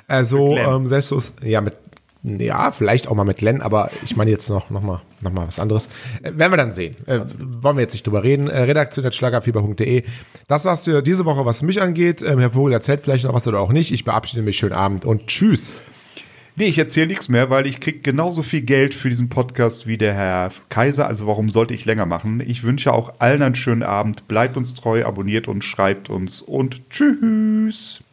Also 0.08 0.58
ähm, 0.58 0.88
selbst 0.88 1.08
so, 1.08 1.22
ja, 1.42 1.62
mit 1.62 1.78
ja, 2.24 2.72
vielleicht 2.72 3.08
auch 3.08 3.16
mal 3.16 3.24
mit 3.24 3.38
Glenn, 3.38 3.62
aber 3.62 3.90
ich 4.04 4.16
meine 4.16 4.30
jetzt 4.30 4.48
noch, 4.50 4.70
noch, 4.70 4.82
mal, 4.82 5.02
noch 5.22 5.32
mal 5.32 5.48
was 5.48 5.60
anderes. 5.60 5.90
Äh, 6.22 6.34
werden 6.36 6.52
wir 6.52 6.58
dann 6.58 6.72
sehen. 6.72 6.96
Äh, 7.08 7.22
wollen 7.38 7.78
wir 7.78 7.82
jetzt 7.82 7.94
nicht 7.94 8.06
drüber 8.06 8.24
reden. 8.24 8.48
Äh, 8.48 8.62
Redaktion.schlagerfieber.de. 8.62 10.04
Das 10.48 10.66
war's 10.66 10.84
für 10.86 11.02
diese 11.02 11.26
Woche, 11.26 11.46
was 11.46 11.64
mich 11.64 11.82
angeht. 11.82 12.22
Ähm, 12.22 12.38
Herr 12.38 12.52
Vogel 12.52 12.74
erzählt 12.74 13.02
vielleicht 13.02 13.24
noch 13.24 13.34
was 13.34 13.48
oder 13.48 13.60
auch 13.60 13.72
nicht. 13.72 13.92
Ich 13.92 14.04
verabschiede 14.04 14.44
mich. 14.44 14.58
Schönen 14.58 14.74
Abend 14.74 15.04
und 15.04 15.28
tschüss. 15.28 15.82
Nee, 16.56 16.66
ich 16.66 16.78
erzähle 16.78 17.08
nichts 17.08 17.30
mehr, 17.30 17.50
weil 17.50 17.66
ich 17.66 17.80
kriege 17.80 18.00
genauso 18.00 18.44
viel 18.44 18.62
Geld 18.62 18.94
für 18.94 19.10
diesen 19.10 19.30
Podcast 19.30 19.88
wie 19.88 19.98
der 19.98 20.14
Herr 20.14 20.52
Kaiser. 20.70 21.08
Also 21.08 21.26
warum 21.26 21.50
sollte 21.50 21.74
ich 21.74 21.86
länger 21.86 22.06
machen? 22.06 22.44
Ich 22.46 22.64
wünsche 22.64 22.94
auch 22.94 23.14
allen 23.20 23.42
einen 23.42 23.56
schönen 23.56 23.84
Abend. 23.84 24.28
Bleibt 24.28 24.58
uns 24.58 24.76
treu, 24.76 25.06
abonniert 25.06 25.48
uns, 25.48 25.66
schreibt 25.66 26.10
uns 26.10 26.42
und 26.42 26.88
tschüss. 26.90 28.04